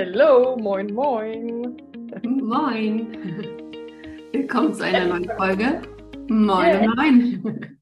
Hello, 0.00 0.56
moin, 0.56 0.94
moin. 0.94 1.76
Moin. 2.22 3.08
Willkommen 4.32 4.72
zu 4.72 4.84
einer 4.84 5.06
neuen 5.06 5.28
Folge. 5.36 5.82
Moin, 6.28 6.66
yeah. 6.68 6.94
moin. 6.94 7.80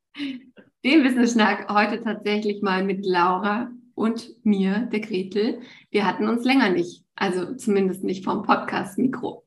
Den 0.82 1.04
Wissensschnack 1.04 1.70
heute 1.70 2.02
tatsächlich 2.02 2.62
mal 2.62 2.84
mit 2.84 3.04
Laura 3.04 3.70
und 3.94 4.30
mir, 4.44 4.88
der 4.90 5.00
Gretel. 5.00 5.60
Wir 5.90 6.06
hatten 6.06 6.26
uns 6.26 6.42
länger 6.46 6.70
nicht, 6.70 7.04
also 7.16 7.54
zumindest 7.54 8.02
nicht 8.02 8.24
vom 8.24 8.44
Podcast-Mikro. 8.44 9.44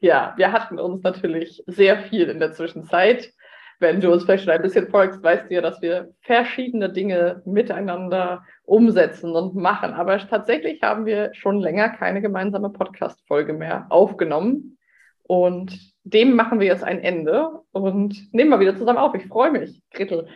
Ja, 0.00 0.34
wir 0.36 0.50
hatten 0.50 0.80
uns 0.80 1.04
natürlich 1.04 1.62
sehr 1.68 2.02
viel 2.02 2.22
in 2.22 2.40
der 2.40 2.50
Zwischenzeit. 2.54 3.32
Wenn 3.80 4.00
du 4.00 4.12
uns 4.12 4.24
vielleicht 4.24 4.44
schon 4.44 4.52
ein 4.52 4.62
bisschen 4.62 4.88
folgst, 4.88 5.22
weißt 5.22 5.48
du 5.48 5.54
ja, 5.54 5.60
dass 5.60 5.80
wir 5.80 6.12
verschiedene 6.22 6.90
Dinge 6.90 7.42
miteinander 7.44 8.44
umsetzen 8.64 9.30
und 9.36 9.54
machen. 9.54 9.92
Aber 9.92 10.18
tatsächlich 10.18 10.82
haben 10.82 11.06
wir 11.06 11.30
schon 11.34 11.60
länger 11.60 11.88
keine 11.90 12.20
gemeinsame 12.20 12.70
Podcast-Folge 12.70 13.52
mehr 13.52 13.86
aufgenommen. 13.90 14.78
Und 15.22 15.78
dem 16.02 16.34
machen 16.34 16.58
wir 16.58 16.66
jetzt 16.66 16.82
ein 16.82 17.00
Ende 17.00 17.50
und 17.70 18.32
nehmen 18.32 18.50
mal 18.50 18.60
wieder 18.60 18.76
zusammen 18.76 18.98
auf. 18.98 19.14
Ich 19.14 19.26
freue 19.26 19.52
mich, 19.52 19.80
Gretel. 19.92 20.26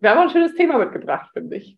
Wir 0.00 0.10
haben 0.10 0.20
ein 0.20 0.30
schönes 0.30 0.54
Thema 0.54 0.78
mitgebracht, 0.78 1.30
finde 1.34 1.56
ich. 1.56 1.76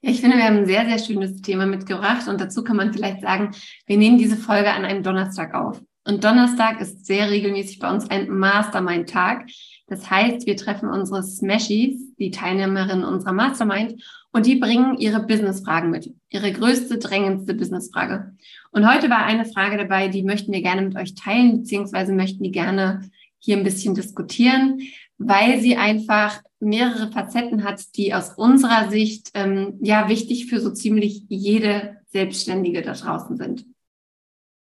Ja, 0.00 0.10
ich 0.10 0.20
finde, 0.20 0.36
wir 0.36 0.44
haben 0.44 0.58
ein 0.58 0.66
sehr, 0.66 0.86
sehr 0.86 0.98
schönes 0.98 1.42
Thema 1.42 1.66
mitgebracht. 1.66 2.28
Und 2.28 2.40
dazu 2.40 2.62
kann 2.64 2.76
man 2.76 2.92
vielleicht 2.92 3.20
sagen, 3.20 3.50
wir 3.86 3.98
nehmen 3.98 4.16
diese 4.16 4.36
Folge 4.36 4.70
an 4.70 4.84
einem 4.84 5.02
Donnerstag 5.02 5.54
auf. 5.54 5.80
Und 6.06 6.24
Donnerstag 6.24 6.80
ist 6.80 7.04
sehr 7.04 7.30
regelmäßig 7.30 7.80
bei 7.80 7.90
uns 7.90 8.08
ein 8.08 8.30
Mastermind-Tag. 8.30 9.46
Das 9.88 10.10
heißt, 10.10 10.46
wir 10.46 10.56
treffen 10.56 10.88
unsere 10.88 11.22
Smashies, 11.22 12.14
die 12.16 12.30
Teilnehmerinnen 12.30 13.04
unserer 13.04 13.32
Mastermind, 13.32 14.02
und 14.30 14.44
die 14.44 14.56
bringen 14.56 14.98
ihre 14.98 15.20
Businessfragen 15.20 15.90
mit. 15.90 16.12
Ihre 16.28 16.52
größte, 16.52 16.98
drängendste 16.98 17.54
Businessfrage. 17.54 18.36
Und 18.70 18.90
heute 18.90 19.08
war 19.08 19.24
eine 19.24 19.46
Frage 19.46 19.78
dabei, 19.78 20.08
die 20.08 20.22
möchten 20.22 20.52
wir 20.52 20.60
gerne 20.60 20.82
mit 20.82 20.96
euch 20.96 21.14
teilen, 21.14 21.60
beziehungsweise 21.60 22.12
möchten 22.12 22.42
die 22.42 22.52
gerne 22.52 23.08
hier 23.38 23.56
ein 23.56 23.64
bisschen 23.64 23.94
diskutieren, 23.94 24.80
weil 25.16 25.60
sie 25.60 25.76
einfach 25.76 26.42
mehrere 26.60 27.10
Facetten 27.10 27.64
hat, 27.64 27.96
die 27.96 28.12
aus 28.12 28.34
unserer 28.34 28.90
Sicht 28.90 29.30
ähm, 29.34 29.78
ja 29.80 30.08
wichtig 30.08 30.46
für 30.46 30.60
so 30.60 30.70
ziemlich 30.70 31.24
jede 31.28 31.96
Selbstständige 32.08 32.82
da 32.82 32.92
draußen 32.92 33.36
sind. 33.36 33.64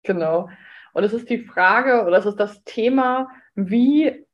Genau. 0.04 0.50
Und 0.94 1.04
es 1.04 1.14
ist 1.14 1.30
die 1.30 1.40
Frage 1.40 2.06
oder 2.06 2.18
es 2.18 2.26
ist 2.26 2.40
das 2.40 2.64
Thema, 2.64 3.28
wie 3.56 4.26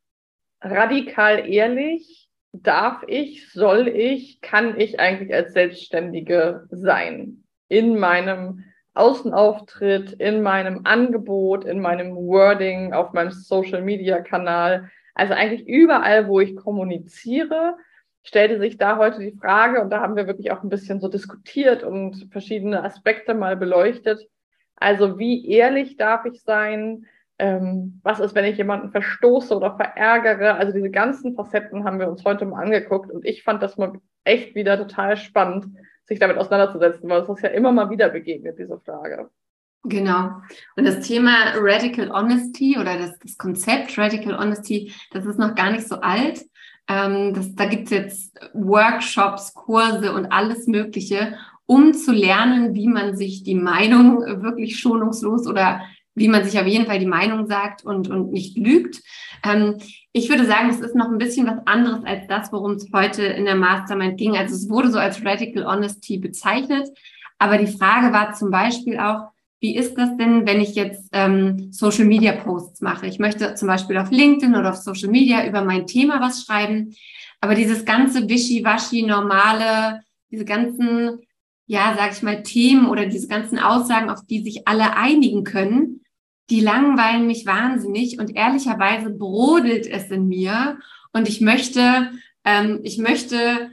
radikal 0.63 1.47
ehrlich 1.49 2.29
darf 2.53 3.03
ich, 3.07 3.51
soll 3.51 3.87
ich, 3.87 4.41
kann 4.41 4.79
ich 4.79 4.99
eigentlich 4.99 5.33
als 5.33 5.53
Selbstständige 5.53 6.67
sein 6.69 7.43
in 7.67 7.97
meinem 7.97 8.63
Außenauftritt, 8.93 10.13
in 10.13 10.43
meinem 10.43 10.81
Angebot, 10.85 11.65
in 11.65 11.79
meinem 11.79 12.15
Wording, 12.15 12.93
auf 12.93 13.13
meinem 13.13 13.31
Social-Media-Kanal. 13.31 14.89
Also 15.15 15.33
eigentlich 15.33 15.67
überall, 15.67 16.27
wo 16.27 16.39
ich 16.39 16.55
kommuniziere, 16.55 17.75
stellte 18.23 18.59
sich 18.59 18.77
da 18.77 18.97
heute 18.97 19.19
die 19.19 19.37
Frage, 19.37 19.81
und 19.81 19.89
da 19.89 20.01
haben 20.01 20.15
wir 20.15 20.27
wirklich 20.27 20.51
auch 20.51 20.63
ein 20.63 20.69
bisschen 20.69 20.99
so 20.99 21.07
diskutiert 21.07 21.83
und 21.83 22.27
verschiedene 22.31 22.83
Aspekte 22.83 23.33
mal 23.33 23.57
beleuchtet, 23.57 24.27
also 24.75 25.17
wie 25.17 25.47
ehrlich 25.47 25.97
darf 25.97 26.25
ich 26.25 26.41
sein? 26.41 27.05
Ähm, 27.43 27.99
was 28.03 28.21
ist, 28.21 28.35
wenn 28.35 28.45
ich 28.45 28.57
jemanden 28.57 28.91
verstoße 28.91 29.53
oder 29.53 29.75
verärgere? 29.75 30.55
Also 30.55 30.71
diese 30.71 30.89
ganzen 30.89 31.35
Facetten 31.35 31.83
haben 31.83 31.99
wir 31.99 32.07
uns 32.07 32.23
heute 32.23 32.45
mal 32.45 32.63
angeguckt 32.63 33.11
und 33.11 33.25
ich 33.25 33.43
fand 33.43 33.61
das 33.61 33.77
mal 33.77 33.99
echt 34.23 34.55
wieder 34.55 34.77
total 34.77 35.17
spannend, 35.17 35.65
sich 36.05 36.19
damit 36.19 36.37
auseinanderzusetzen, 36.37 37.09
weil 37.09 37.23
es 37.23 37.27
uns 37.27 37.41
ja 37.41 37.49
immer 37.49 37.73
mal 37.73 37.89
wieder 37.89 38.07
begegnet, 38.07 38.57
diese 38.57 38.79
Frage. 38.79 39.29
Genau. 39.83 40.29
Und 40.77 40.87
das 40.87 41.05
Thema 41.05 41.33
Radical 41.57 42.11
Honesty 42.11 42.77
oder 42.79 42.97
das, 42.97 43.19
das 43.19 43.37
Konzept 43.37 43.97
Radical 43.97 44.39
Honesty, 44.39 44.93
das 45.11 45.25
ist 45.25 45.37
noch 45.37 45.53
gar 45.53 45.71
nicht 45.71 45.85
so 45.85 45.97
alt. 45.99 46.45
Ähm, 46.87 47.33
das, 47.33 47.53
da 47.55 47.65
gibt's 47.65 47.91
jetzt 47.91 48.39
Workshops, 48.53 49.53
Kurse 49.53 50.13
und 50.13 50.31
alles 50.31 50.65
Mögliche 50.65 51.37
um 51.65 51.93
zu 51.93 52.11
lernen, 52.11 52.73
wie 52.73 52.87
man 52.87 53.15
sich 53.15 53.43
die 53.43 53.55
Meinung 53.55 54.19
wirklich 54.43 54.79
schonungslos 54.79 55.47
oder 55.47 55.81
wie 56.15 56.27
man 56.27 56.43
sich 56.43 56.59
auf 56.59 56.67
jeden 56.67 56.85
Fall 56.85 56.99
die 56.99 57.05
Meinung 57.05 57.47
sagt 57.47 57.83
und, 57.83 58.09
und 58.09 58.31
nicht 58.31 58.57
lügt. 58.57 59.01
Ähm, 59.43 59.77
ich 60.11 60.29
würde 60.29 60.45
sagen, 60.45 60.69
es 60.69 60.79
ist 60.79 60.95
noch 60.95 61.09
ein 61.09 61.17
bisschen 61.17 61.47
was 61.47 61.65
anderes 61.65 62.03
als 62.05 62.27
das, 62.27 62.51
worum 62.51 62.73
es 62.73 62.87
heute 62.93 63.23
in 63.23 63.45
der 63.45 63.55
Mastermind 63.55 64.17
ging. 64.17 64.37
Also 64.37 64.55
es 64.55 64.69
wurde 64.69 64.91
so 64.91 64.99
als 64.99 65.23
Radical 65.25 65.65
Honesty 65.65 66.17
bezeichnet. 66.17 66.87
Aber 67.39 67.57
die 67.57 67.67
Frage 67.67 68.13
war 68.13 68.33
zum 68.33 68.51
Beispiel 68.51 68.99
auch, 68.99 69.29
wie 69.59 69.75
ist 69.75 69.95
das 69.95 70.15
denn, 70.17 70.45
wenn 70.45 70.61
ich 70.61 70.75
jetzt 70.75 71.09
ähm, 71.13 71.71
Social 71.71 72.05
Media 72.05 72.33
Posts 72.33 72.81
mache? 72.81 73.07
Ich 73.07 73.17
möchte 73.17 73.55
zum 73.55 73.67
Beispiel 73.67 73.97
auf 73.97 74.11
LinkedIn 74.11 74.55
oder 74.55 74.71
auf 74.71 74.75
Social 74.75 75.09
Media 75.09 75.47
über 75.47 75.63
mein 75.63 75.87
Thema 75.87 76.19
was 76.19 76.43
schreiben. 76.43 76.93
Aber 77.41 77.55
dieses 77.55 77.85
ganze 77.85 78.27
Wischiwaschi, 78.27 79.03
normale, 79.03 80.01
diese 80.29 80.45
ganzen 80.45 81.21
ja, 81.65 81.95
sag 81.97 82.11
ich 82.11 82.21
mal, 82.21 82.43
Themen 82.43 82.87
oder 82.87 83.05
diese 83.05 83.27
ganzen 83.27 83.57
Aussagen, 83.59 84.09
auf 84.09 84.25
die 84.25 84.43
sich 84.43 84.67
alle 84.67 84.95
einigen 84.95 85.43
können, 85.43 86.02
die 86.49 86.59
langweilen 86.59 87.27
mich 87.27 87.45
wahnsinnig 87.45 88.19
und 88.19 88.35
ehrlicherweise 88.35 89.09
brodelt 89.09 89.87
es 89.87 90.11
in 90.11 90.27
mir 90.27 90.77
und 91.13 91.29
ich 91.29 91.41
möchte, 91.41 92.11
ähm, 92.43 92.79
ich 92.83 92.97
möchte 92.97 93.71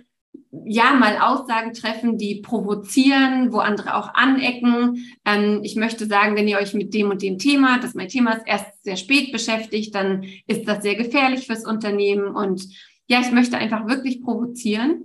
ja 0.64 0.94
mal 0.94 1.19
Aussagen 1.19 1.75
treffen, 1.75 2.19
die 2.19 2.41
provozieren, 2.42 3.53
wo 3.53 3.58
andere 3.58 3.94
auch 3.94 4.14
anecken. 4.14 5.14
Ähm, 5.25 5.60
ich 5.62 5.76
möchte 5.76 6.06
sagen, 6.06 6.36
wenn 6.36 6.48
ihr 6.48 6.58
euch 6.58 6.75
mit 6.75 6.92
dem 6.92 7.10
und 7.10 7.22
dem 7.22 7.38
Thema, 7.38 7.78
das 7.78 7.94
mein 7.94 8.08
Thema 8.08 8.32
ist, 8.34 8.47
erst 8.47 8.84
sehr 8.84 8.97
spät 8.97 9.32
beschäftigt, 9.32 9.94
dann 9.94 10.25
ist 10.47 10.66
das 10.69 10.82
sehr 10.82 10.97
gefährlich 10.97 11.47
fürs 11.47 11.64
Unternehmen 11.64 12.34
und 12.34 12.66
ja, 13.06 13.20
ich 13.20 13.32
möchte 13.32 13.58
einfach 13.58 13.88
wirklich 13.88 14.22
provozieren. 14.22 15.04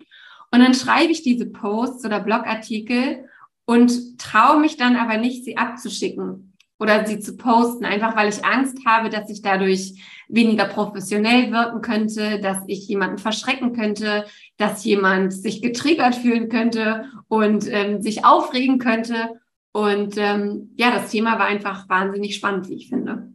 Und 0.52 0.60
dann 0.60 0.76
schreibe 0.76 1.12
ich 1.12 1.24
diese 1.24 1.48
Posts 1.48 2.06
oder 2.06 2.20
Blogartikel 2.20 3.26
und 3.66 4.20
traue 4.20 4.60
mich 4.60 4.78
dann 4.78 4.96
aber 4.96 5.18
nicht, 5.18 5.44
sie 5.44 5.58
abzuschicken 5.58 6.55
oder 6.80 7.06
sie 7.06 7.20
zu 7.20 7.38
posten, 7.38 7.86
einfach 7.86 8.16
weil 8.16 8.30
ich 8.30 8.44
Angst 8.44 8.80
habe, 8.86 9.10
dass 9.10 9.30
ich 9.30 9.42
dadurch 9.42 9.94
weniger 10.28 10.66
professionell 10.66 11.52
wirken 11.52 11.82
könnte, 11.82 12.40
dass 12.40 12.58
ich 12.68 12.88
jemanden 12.88 13.18
verschrecken 13.18 13.74
könnte, 13.74 14.26
dass 14.58 14.84
jemand 14.84 15.34
sich 15.34 15.62
getriggert 15.62 16.16
fühlen 16.16 16.50
könnte 16.50 17.06
und 17.28 17.72
ähm, 17.72 18.02
sich 18.02 18.26
aufregen 18.26 18.80
könnte. 18.80 19.40
Und 19.72 20.18
ähm, 20.18 20.74
ja, 20.78 20.92
das 20.92 21.12
Thema 21.12 21.40
war 21.40 21.46
einfach 21.46 21.88
wahnsinnig 21.90 22.36
spannend, 22.36 22.70
wie 22.70 22.76
ich 22.76 22.90
finde. 22.90 23.30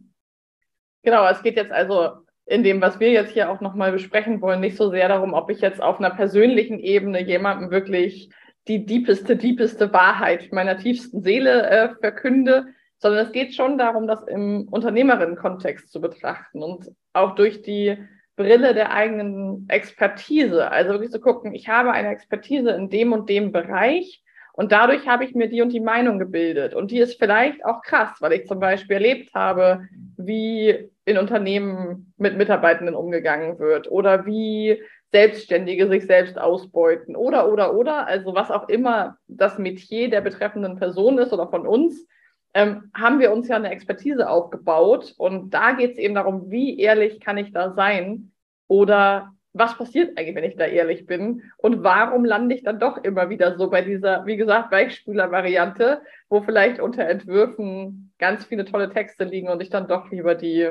Genau, 1.03 1.27
es 1.27 1.41
geht 1.41 1.55
jetzt 1.55 1.71
also 1.71 2.25
in 2.45 2.63
dem, 2.63 2.81
was 2.81 2.99
wir 2.99 3.11
jetzt 3.11 3.31
hier 3.31 3.49
auch 3.49 3.61
nochmal 3.61 3.91
besprechen 3.91 4.41
wollen, 4.41 4.59
nicht 4.59 4.77
so 4.77 4.89
sehr 4.89 5.07
darum, 5.07 5.33
ob 5.33 5.49
ich 5.49 5.61
jetzt 5.61 5.81
auf 5.81 5.99
einer 5.99 6.09
persönlichen 6.09 6.79
Ebene 6.79 7.23
jemandem 7.23 7.71
wirklich 7.71 8.29
die 8.67 8.85
diepeste, 8.85 9.35
diepeste 9.35 9.91
Wahrheit 9.93 10.51
meiner 10.51 10.77
tiefsten 10.77 11.23
Seele 11.23 11.69
äh, 11.69 11.89
verkünde, 11.99 12.67
sondern 13.01 13.25
es 13.25 13.31
geht 13.31 13.55
schon 13.55 13.77
darum, 13.77 14.07
das 14.07 14.21
im 14.27 14.67
Unternehmerinnen-Kontext 14.69 15.91
zu 15.91 15.99
betrachten 15.99 16.61
und 16.61 16.91
auch 17.13 17.33
durch 17.35 17.63
die 17.63 17.97
Brille 18.35 18.73
der 18.73 18.93
eigenen 18.93 19.65
Expertise. 19.69 20.71
Also 20.71 20.91
wirklich 20.91 21.11
zu 21.11 21.19
gucken, 21.19 21.53
ich 21.53 21.67
habe 21.67 21.91
eine 21.91 22.09
Expertise 22.09 22.71
in 22.71 22.89
dem 22.89 23.11
und 23.11 23.27
dem 23.27 23.51
Bereich 23.51 24.23
und 24.53 24.71
dadurch 24.71 25.07
habe 25.07 25.25
ich 25.25 25.33
mir 25.33 25.49
die 25.49 25.61
und 25.63 25.73
die 25.73 25.79
Meinung 25.79 26.19
gebildet. 26.19 26.75
Und 26.75 26.91
die 26.91 26.99
ist 26.99 27.17
vielleicht 27.17 27.65
auch 27.65 27.81
krass, 27.81 28.17
weil 28.19 28.33
ich 28.33 28.45
zum 28.45 28.59
Beispiel 28.59 28.97
erlebt 28.97 29.33
habe, 29.33 29.87
wie 30.17 30.89
in 31.05 31.17
Unternehmen 31.17 32.13
mit 32.17 32.37
Mitarbeitenden 32.37 32.93
umgegangen 32.93 33.57
wird 33.57 33.89
oder 33.89 34.27
wie 34.27 34.79
Selbstständige 35.11 35.87
sich 35.87 36.05
selbst 36.05 36.39
ausbeuten 36.39 37.15
oder, 37.15 37.51
oder, 37.51 37.75
oder, 37.75 38.07
also 38.07 38.35
was 38.35 38.51
auch 38.51 38.69
immer 38.69 39.17
das 39.27 39.57
Metier 39.57 40.09
der 40.09 40.21
betreffenden 40.21 40.77
Person 40.77 41.17
ist 41.17 41.33
oder 41.33 41.47
von 41.49 41.65
uns, 41.65 42.07
ähm, 42.53 42.91
haben 42.93 43.19
wir 43.19 43.31
uns 43.31 43.47
ja 43.47 43.55
eine 43.55 43.71
Expertise 43.71 44.29
aufgebaut. 44.29 45.13
Und 45.17 45.51
da 45.51 45.73
geht 45.73 45.93
es 45.93 45.97
eben 45.97 46.15
darum, 46.15 46.49
wie 46.49 46.79
ehrlich 46.79 47.19
kann 47.19 47.37
ich 47.37 47.51
da 47.51 47.73
sein 47.73 48.31
oder 48.67 49.33
was 49.53 49.77
passiert 49.77 50.17
eigentlich, 50.17 50.35
wenn 50.35 50.49
ich 50.49 50.55
da 50.55 50.65
ehrlich 50.65 51.05
bin? 51.05 51.51
Und 51.57 51.83
warum 51.83 52.23
lande 52.23 52.55
ich 52.55 52.63
dann 52.63 52.79
doch 52.79 53.03
immer 53.03 53.29
wieder 53.29 53.57
so 53.57 53.69
bei 53.69 53.81
dieser, 53.81 54.25
wie 54.25 54.37
gesagt, 54.37 54.71
Weichspüler-Variante, 54.71 56.01
wo 56.29 56.41
vielleicht 56.41 56.79
unter 56.79 57.05
Entwürfen 57.05 58.13
ganz 58.17 58.45
viele 58.45 58.65
tolle 58.65 58.89
Texte 58.89 59.25
liegen 59.25 59.49
und 59.49 59.61
ich 59.61 59.69
dann 59.69 59.87
doch 59.87 60.09
lieber 60.09 60.35
die 60.35 60.69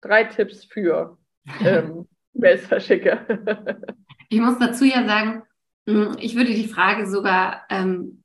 drei 0.00 0.24
Tipps 0.24 0.64
für 0.64 1.18
ähm, 1.64 2.06
Mails 2.32 2.66
verschicke. 2.66 3.20
ich 4.30 4.40
muss 4.40 4.58
dazu 4.58 4.84
ja 4.84 5.04
sagen, 5.06 5.42
hm, 5.86 6.16
ich 6.18 6.34
würde 6.36 6.54
die 6.54 6.68
Frage 6.68 7.06
sogar 7.06 7.64
ähm, 7.68 8.22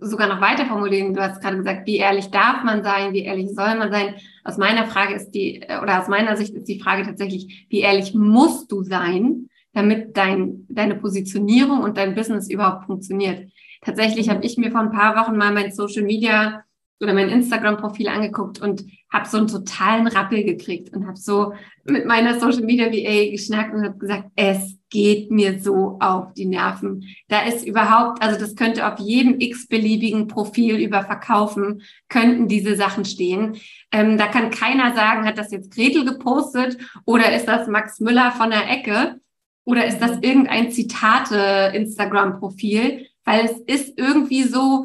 sogar 0.00 0.28
noch 0.28 0.40
weiter 0.40 0.66
formulieren. 0.66 1.14
Du 1.14 1.20
hast 1.20 1.40
gerade 1.40 1.58
gesagt, 1.58 1.86
wie 1.86 1.96
ehrlich 1.96 2.30
darf 2.30 2.64
man 2.64 2.82
sein, 2.82 3.12
wie 3.12 3.22
ehrlich 3.24 3.48
soll 3.54 3.76
man 3.76 3.90
sein. 3.90 4.14
Aus 4.44 4.58
meiner 4.58 4.86
Frage 4.86 5.14
ist 5.14 5.30
die, 5.30 5.62
oder 5.82 6.00
aus 6.00 6.08
meiner 6.08 6.36
Sicht 6.36 6.54
ist 6.54 6.68
die 6.68 6.80
Frage 6.80 7.04
tatsächlich, 7.04 7.66
wie 7.70 7.80
ehrlich 7.80 8.14
musst 8.14 8.70
du 8.72 8.82
sein, 8.82 9.48
damit 9.72 10.16
dein, 10.16 10.66
deine 10.68 10.96
Positionierung 10.96 11.82
und 11.82 11.96
dein 11.96 12.14
Business 12.14 12.50
überhaupt 12.50 12.86
funktioniert. 12.86 13.48
Tatsächlich 13.82 14.28
habe 14.30 14.44
ich 14.44 14.56
mir 14.56 14.70
vor 14.70 14.80
ein 14.80 14.92
paar 14.92 15.16
Wochen 15.16 15.36
mal 15.36 15.52
mein 15.52 15.72
Social 15.72 16.04
Media 16.04 16.63
oder 17.00 17.14
mein 17.14 17.28
Instagram-Profil 17.28 18.08
angeguckt 18.08 18.60
und 18.60 18.84
habe 19.12 19.28
so 19.28 19.38
einen 19.38 19.48
totalen 19.48 20.06
Rappel 20.06 20.44
gekriegt 20.44 20.94
und 20.94 21.04
habe 21.06 21.16
so 21.16 21.52
mit 21.84 22.06
meiner 22.06 22.38
Social 22.40 22.62
Media 22.62 22.86
VA 22.86 23.30
geschnackt 23.30 23.74
und 23.74 23.84
habe 23.84 23.98
gesagt, 23.98 24.30
es 24.36 24.78
geht 24.90 25.30
mir 25.30 25.60
so 25.60 25.98
auf 26.00 26.32
die 26.34 26.46
Nerven. 26.46 27.04
Da 27.28 27.42
ist 27.42 27.66
überhaupt, 27.66 28.22
also 28.22 28.38
das 28.38 28.54
könnte 28.54 28.86
auf 28.90 28.98
jedem 29.00 29.40
x-beliebigen 29.40 30.28
Profil 30.28 30.76
über 30.76 31.02
Verkaufen, 31.02 31.82
könnten 32.08 32.48
diese 32.48 32.76
Sachen 32.76 33.04
stehen. 33.04 33.56
Ähm, 33.92 34.16
da 34.18 34.28
kann 34.28 34.50
keiner 34.50 34.94
sagen, 34.94 35.26
hat 35.26 35.36
das 35.36 35.50
jetzt 35.50 35.74
Gretel 35.74 36.04
gepostet 36.04 36.78
oder 37.04 37.34
ist 37.34 37.46
das 37.46 37.66
Max 37.68 37.98
Müller 38.00 38.30
von 38.32 38.50
der 38.50 38.70
Ecke 38.70 39.20
oder 39.64 39.86
ist 39.86 39.98
das 39.98 40.18
irgendein 40.20 40.70
Zitate-Instagram-Profil, 40.70 43.06
weil 43.24 43.46
es 43.46 43.58
ist 43.66 43.98
irgendwie 43.98 44.44
so, 44.44 44.84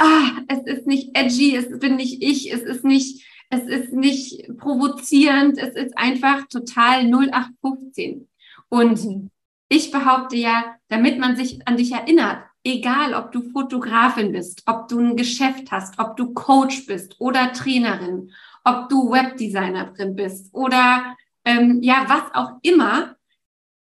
ah, 0.00 0.42
es 0.48 0.60
ist 0.64 0.86
nicht 0.86 1.16
edgy, 1.16 1.54
es 1.54 1.78
bin 1.78 1.96
nicht 1.96 2.22
ich, 2.22 2.52
es 2.52 2.62
ist 2.62 2.84
nicht, 2.84 3.24
es 3.50 3.62
ist 3.62 3.92
nicht 3.92 4.48
provozierend, 4.56 5.58
es 5.58 5.74
ist 5.76 5.96
einfach 5.96 6.46
total 6.48 7.06
0815. 7.06 8.28
Und 8.68 9.04
mhm. 9.04 9.30
ich 9.68 9.90
behaupte 9.90 10.36
ja, 10.36 10.76
damit 10.88 11.18
man 11.18 11.36
sich 11.36 11.66
an 11.66 11.76
dich 11.76 11.92
erinnert, 11.92 12.44
egal 12.64 13.14
ob 13.14 13.32
du 13.32 13.42
Fotografin 13.42 14.32
bist, 14.32 14.62
ob 14.66 14.88
du 14.88 14.98
ein 14.98 15.16
Geschäft 15.16 15.70
hast, 15.70 15.98
ob 15.98 16.16
du 16.16 16.32
Coach 16.32 16.86
bist 16.86 17.16
oder 17.20 17.52
Trainerin, 17.52 18.32
ob 18.64 18.88
du 18.88 19.10
Webdesignerin 19.10 20.14
bist 20.14 20.54
oder 20.54 21.16
ähm, 21.44 21.82
ja, 21.82 22.04
was 22.08 22.34
auch 22.34 22.58
immer, 22.62 23.16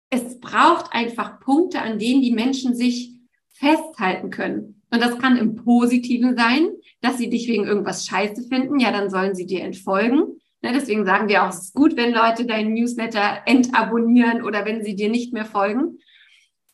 es 0.09 0.39
braucht 0.39 0.93
einfach 0.93 1.39
Punkte, 1.39 1.81
an 1.81 1.99
denen 1.99 2.21
die 2.21 2.31
Menschen 2.31 2.75
sich 2.75 3.13
festhalten 3.49 4.29
können. 4.31 4.78
Und 4.91 5.01
das 5.01 5.19
kann 5.19 5.37
im 5.37 5.55
Positiven 5.55 6.35
sein, 6.35 6.69
dass 7.01 7.17
sie 7.17 7.29
dich 7.29 7.47
wegen 7.47 7.65
irgendwas 7.65 8.05
scheiße 8.05 8.43
finden. 8.43 8.79
Ja, 8.79 8.91
dann 8.91 9.09
sollen 9.09 9.35
sie 9.35 9.45
dir 9.45 9.61
entfolgen. 9.61 10.39
Ne, 10.61 10.73
deswegen 10.73 11.05
sagen 11.05 11.29
wir 11.29 11.43
auch, 11.43 11.49
es 11.49 11.65
ist 11.65 11.73
gut, 11.73 11.95
wenn 11.95 12.13
Leute 12.13 12.45
deinen 12.45 12.73
Newsletter 12.73 13.41
entabonnieren 13.45 14.43
oder 14.43 14.65
wenn 14.65 14.83
sie 14.83 14.95
dir 14.95 15.09
nicht 15.09 15.31
mehr 15.31 15.45
folgen. 15.45 15.99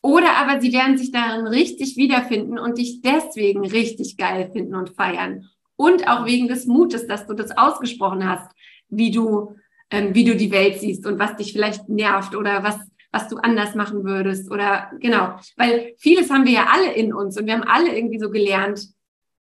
Oder 0.02 0.36
aber 0.36 0.60
sie 0.60 0.72
werden 0.72 0.98
sich 0.98 1.12
darin 1.12 1.46
richtig 1.46 1.96
wiederfinden 1.96 2.58
und 2.58 2.78
dich 2.78 3.00
deswegen 3.02 3.64
richtig 3.66 4.16
geil 4.16 4.50
finden 4.52 4.74
und 4.74 4.90
feiern. 4.90 5.48
Und 5.76 6.08
auch 6.08 6.26
wegen 6.26 6.48
des 6.48 6.66
Mutes, 6.66 7.06
dass 7.06 7.26
du 7.26 7.34
das 7.34 7.56
ausgesprochen 7.56 8.28
hast, 8.28 8.50
wie 8.88 9.10
du, 9.10 9.54
ähm, 9.90 10.14
wie 10.14 10.24
du 10.24 10.36
die 10.36 10.50
Welt 10.50 10.80
siehst 10.80 11.06
und 11.06 11.18
was 11.18 11.36
dich 11.36 11.52
vielleicht 11.52 11.88
nervt 11.88 12.34
oder 12.34 12.62
was, 12.62 12.78
was 13.12 13.28
du 13.28 13.36
anders 13.36 13.74
machen 13.74 14.04
würdest 14.04 14.50
oder 14.50 14.90
genau, 15.00 15.38
weil 15.56 15.94
vieles 15.98 16.30
haben 16.30 16.44
wir 16.44 16.52
ja 16.52 16.66
alle 16.72 16.92
in 16.92 17.12
uns 17.12 17.38
und 17.38 17.46
wir 17.46 17.54
haben 17.54 17.62
alle 17.62 17.96
irgendwie 17.96 18.18
so 18.18 18.30
gelernt, 18.30 18.88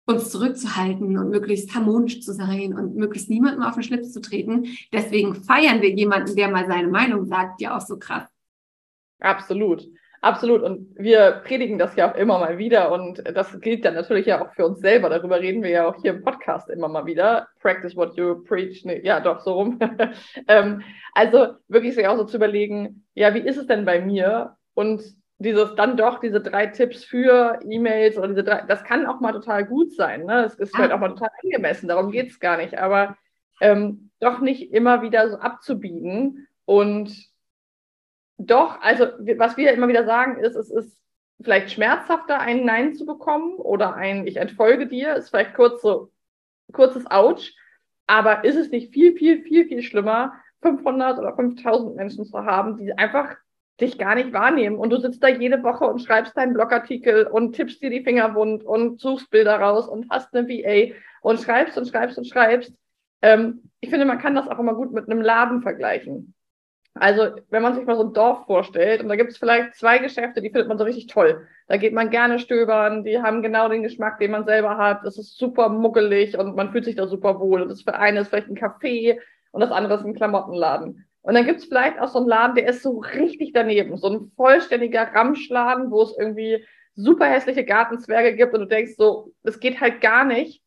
uns 0.05 0.29
zurückzuhalten 0.29 1.17
und 1.17 1.29
möglichst 1.29 1.73
harmonisch 1.73 2.21
zu 2.21 2.33
sein 2.33 2.73
und 2.73 2.95
möglichst 2.95 3.29
niemandem 3.29 3.63
auf 3.63 3.73
den 3.73 3.83
Schlips 3.83 4.13
zu 4.13 4.21
treten. 4.21 4.67
Deswegen 4.93 5.35
feiern 5.35 5.81
wir 5.81 5.89
jemanden, 5.89 6.35
der 6.35 6.49
mal 6.49 6.67
seine 6.67 6.89
Meinung 6.89 7.25
sagt, 7.25 7.59
ja 7.59 7.75
auch 7.75 7.81
so 7.81 7.97
krass. 7.97 8.27
Absolut. 9.19 9.87
Absolut. 10.25 10.63
Und 10.63 10.87
wir 10.97 11.43
predigen 11.45 11.77
das 11.77 11.95
ja 11.95 12.11
auch 12.11 12.15
immer 12.15 12.39
mal 12.39 12.57
wieder. 12.57 12.91
Und 12.91 13.21
das 13.35 13.61
gilt 13.61 13.85
dann 13.85 13.93
natürlich 13.93 14.25
ja 14.25 14.43
auch 14.43 14.51
für 14.55 14.65
uns 14.65 14.79
selber. 14.79 15.07
Darüber 15.07 15.39
reden 15.39 15.61
wir 15.61 15.69
ja 15.69 15.87
auch 15.87 16.01
hier 16.01 16.15
im 16.15 16.23
Podcast 16.23 16.67
immer 16.71 16.87
mal 16.87 17.05
wieder. 17.05 17.47
Practice 17.61 17.95
what 17.95 18.17
you 18.17 18.41
preach. 18.43 18.83
Nee, 18.85 19.01
ja, 19.03 19.19
doch, 19.19 19.41
so 19.41 19.53
rum. 19.53 19.79
ähm, 20.47 20.81
also 21.13 21.49
wirklich 21.67 21.93
sich 21.93 22.07
auch 22.07 22.17
so 22.17 22.23
zu 22.23 22.37
überlegen, 22.37 23.05
ja, 23.13 23.35
wie 23.35 23.39
ist 23.47 23.57
es 23.57 23.67
denn 23.67 23.85
bei 23.85 24.01
mir? 24.01 24.55
Und 24.73 25.03
dieses 25.37 25.75
dann 25.75 25.95
doch, 25.95 26.19
diese 26.19 26.41
drei 26.41 26.65
Tipps 26.65 27.03
für 27.03 27.59
E-Mails 27.63 28.17
oder 28.17 28.29
diese 28.29 28.43
drei, 28.43 28.63
das 28.67 28.83
kann 28.83 29.05
auch 29.05 29.19
mal 29.19 29.33
total 29.33 29.63
gut 29.63 29.93
sein. 29.93 30.25
Ne? 30.25 30.45
Es 30.45 30.55
ist 30.55 30.73
ja. 30.73 30.77
vielleicht 30.77 30.93
auch 30.93 30.99
mal 30.99 31.09
total 31.09 31.29
angemessen, 31.43 31.87
darum 31.87 32.09
geht 32.09 32.31
es 32.31 32.39
gar 32.39 32.57
nicht. 32.57 32.79
Aber 32.79 33.15
ähm, 33.61 34.09
doch 34.19 34.39
nicht 34.39 34.73
immer 34.73 35.03
wieder 35.03 35.29
so 35.29 35.37
abzubiegen 35.37 36.47
und 36.65 37.15
doch, 38.37 38.81
also 38.81 39.05
was 39.37 39.57
wir 39.57 39.73
immer 39.73 39.87
wieder 39.87 40.05
sagen 40.05 40.37
ist, 40.37 40.55
es 40.55 40.69
ist 40.69 40.97
vielleicht 41.41 41.71
schmerzhafter, 41.71 42.39
ein 42.39 42.65
Nein 42.65 42.95
zu 42.95 43.05
bekommen 43.05 43.55
oder 43.55 43.95
ein 43.95 44.27
Ich 44.27 44.37
entfolge 44.37 44.87
dir, 44.87 45.15
ist 45.15 45.29
vielleicht 45.29 45.53
kurz 45.53 45.81
so, 45.81 46.11
kurzes 46.71 47.09
Ouch, 47.09 47.51
aber 48.07 48.43
ist 48.43 48.55
es 48.55 48.69
nicht 48.71 48.93
viel, 48.93 49.15
viel, 49.15 49.43
viel, 49.43 49.67
viel 49.67 49.81
schlimmer, 49.81 50.33
500 50.61 51.19
oder 51.19 51.35
5000 51.35 51.95
Menschen 51.95 52.25
zu 52.25 52.43
haben, 52.43 52.77
die 52.77 52.93
einfach 52.97 53.35
dich 53.79 53.97
gar 53.97 54.15
nicht 54.15 54.31
wahrnehmen 54.31 54.77
und 54.77 54.89
du 54.89 54.97
sitzt 54.97 55.21
da 55.21 55.27
jede 55.27 55.61
Woche 55.63 55.85
und 55.85 55.99
schreibst 55.99 56.37
deinen 56.37 56.53
Blogartikel 56.53 57.27
und 57.27 57.53
tippst 57.53 57.81
dir 57.81 57.89
die 57.89 58.03
Finger 58.03 58.33
wund 58.33 58.63
und 58.63 59.01
suchst 59.01 59.29
Bilder 59.29 59.59
raus 59.59 59.87
und 59.87 60.09
hast 60.09 60.33
eine 60.33 60.47
VA 60.47 60.95
und 61.21 61.41
schreibst 61.41 61.77
und 61.77 61.87
schreibst 61.87 62.17
und 62.17 62.25
schreibst. 62.25 62.73
Ähm, 63.21 63.69
ich 63.81 63.89
finde, 63.89 64.05
man 64.05 64.19
kann 64.19 64.35
das 64.35 64.47
auch 64.47 64.59
immer 64.59 64.75
gut 64.75 64.93
mit 64.93 65.09
einem 65.09 65.21
Laden 65.21 65.61
vergleichen. 65.61 66.34
Also, 66.97 67.35
wenn 67.49 67.61
man 67.61 67.75
sich 67.75 67.85
mal 67.85 67.97
so 67.97 68.03
ein 68.03 68.13
Dorf 68.13 68.45
vorstellt 68.45 69.01
und 69.01 69.09
da 69.09 69.17
gibt 69.17 69.31
es 69.31 69.37
vielleicht 69.37 69.75
zwei 69.75 69.97
Geschäfte, 69.97 70.41
die 70.41 70.49
findet 70.49 70.69
man 70.69 70.77
so 70.77 70.85
richtig 70.85 71.07
toll. 71.07 71.45
Da 71.67 71.75
geht 71.75 71.93
man 71.93 72.09
gerne 72.09 72.39
stöbern, 72.39 73.03
die 73.03 73.21
haben 73.21 73.41
genau 73.41 73.67
den 73.67 73.83
Geschmack, 73.83 74.17
den 74.19 74.31
man 74.31 74.45
selber 74.45 74.77
hat. 74.77 75.05
Das 75.05 75.17
ist 75.17 75.37
super 75.37 75.67
muckelig 75.67 76.37
und 76.37 76.55
man 76.55 76.71
fühlt 76.71 76.85
sich 76.85 76.95
da 76.95 77.05
super 77.05 77.39
wohl. 77.41 77.61
Und 77.61 77.69
das 77.69 77.81
für 77.81 77.95
eine 77.95 78.21
ist 78.21 78.29
vielleicht 78.29 78.47
ein 78.47 78.57
Café 78.57 79.19
und 79.51 79.59
das 79.59 79.71
andere 79.71 79.95
ist 79.95 80.05
ein 80.05 80.15
Klamottenladen. 80.15 81.05
Und 81.21 81.33
dann 81.33 81.45
gibt 81.45 81.59
es 81.59 81.65
vielleicht 81.65 81.99
auch 81.99 82.07
so 82.07 82.19
einen 82.19 82.29
Laden, 82.29 82.55
der 82.55 82.69
ist 82.69 82.81
so 82.81 82.99
richtig 82.99 83.51
daneben, 83.51 83.97
so 83.97 84.07
ein 84.09 84.31
vollständiger 84.37 85.13
Ramschladen, 85.13 85.91
wo 85.91 86.01
es 86.03 86.15
irgendwie 86.17 86.63
super 86.93 87.25
hässliche 87.25 87.65
Gartenzwerge 87.65 88.37
gibt 88.37 88.53
und 88.53 88.61
du 88.61 88.67
denkst 88.67 88.93
so, 88.95 89.33
das 89.43 89.59
geht 89.59 89.81
halt 89.81 89.99
gar 89.99 90.23
nicht. 90.23 90.61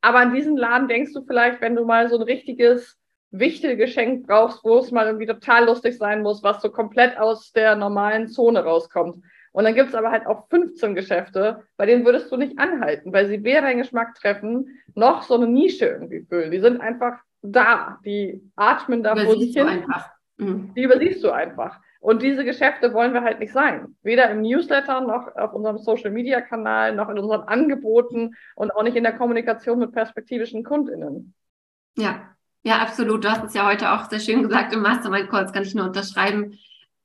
Aber 0.00 0.18
an 0.18 0.34
diesen 0.34 0.56
Laden 0.56 0.86
denkst 0.86 1.12
du 1.12 1.24
vielleicht, 1.24 1.60
wenn 1.60 1.74
du 1.74 1.84
mal 1.84 2.08
so 2.08 2.16
ein 2.16 2.22
richtiges 2.22 3.01
Wichtelgeschenk 3.32 4.26
brauchst, 4.26 4.62
wo 4.62 4.78
es 4.78 4.90
mal 4.90 5.06
irgendwie 5.06 5.26
total 5.26 5.64
lustig 5.64 5.96
sein 5.96 6.22
muss, 6.22 6.42
was 6.42 6.62
so 6.62 6.70
komplett 6.70 7.18
aus 7.18 7.52
der 7.52 7.76
normalen 7.76 8.28
Zone 8.28 8.62
rauskommt. 8.62 9.24
Und 9.52 9.64
dann 9.64 9.74
gibt 9.74 9.90
es 9.90 9.94
aber 9.94 10.10
halt 10.10 10.26
auch 10.26 10.48
15 10.48 10.94
Geschäfte, 10.94 11.64
bei 11.76 11.86
denen 11.86 12.04
würdest 12.04 12.30
du 12.30 12.36
nicht 12.36 12.58
anhalten, 12.58 13.12
weil 13.12 13.26
sie 13.28 13.42
weder 13.44 13.62
deinen 13.62 13.78
Geschmack 13.78 14.14
treffen, 14.14 14.78
noch 14.94 15.22
so 15.22 15.34
eine 15.34 15.46
Nische 15.46 15.86
irgendwie 15.86 16.20
füllen. 16.20 16.50
Die 16.50 16.60
sind 16.60 16.80
einfach 16.80 17.18
da, 17.42 17.98
die 18.04 18.42
atmen 18.56 19.02
da 19.02 19.16
vor 19.16 19.36
sich 19.36 19.54
hin. 19.54 19.66
Einfach. 19.66 20.10
Mhm. 20.36 20.72
Die 20.74 20.82
übersiehst 20.82 21.22
du 21.24 21.30
einfach. 21.30 21.80
Und 22.00 22.22
diese 22.22 22.44
Geschäfte 22.44 22.94
wollen 22.94 23.14
wir 23.14 23.22
halt 23.22 23.40
nicht 23.40 23.52
sein. 23.52 23.94
Weder 24.02 24.30
im 24.30 24.42
Newsletter 24.42 25.00
noch 25.02 25.34
auf 25.36 25.52
unserem 25.52 25.78
Social 25.78 26.10
Media 26.10 26.40
Kanal, 26.40 26.94
noch 26.94 27.08
in 27.08 27.18
unseren 27.18 27.42
Angeboten 27.42 28.34
und 28.56 28.74
auch 28.74 28.82
nicht 28.82 28.96
in 28.96 29.04
der 29.04 29.16
Kommunikation 29.16 29.78
mit 29.78 29.92
perspektivischen 29.92 30.64
KundInnen. 30.64 31.34
Ja, 31.96 32.34
ja, 32.62 32.78
absolut. 32.78 33.24
Du 33.24 33.30
hast 33.30 33.44
es 33.44 33.54
ja 33.54 33.66
heute 33.66 33.92
auch 33.92 34.08
sehr 34.08 34.20
schön 34.20 34.42
gesagt 34.42 34.72
im 34.72 34.82
Mastermind 34.82 35.30
Calls, 35.30 35.52
kann 35.52 35.64
ich 35.64 35.74
nur 35.74 35.86
unterschreiben. 35.86 36.58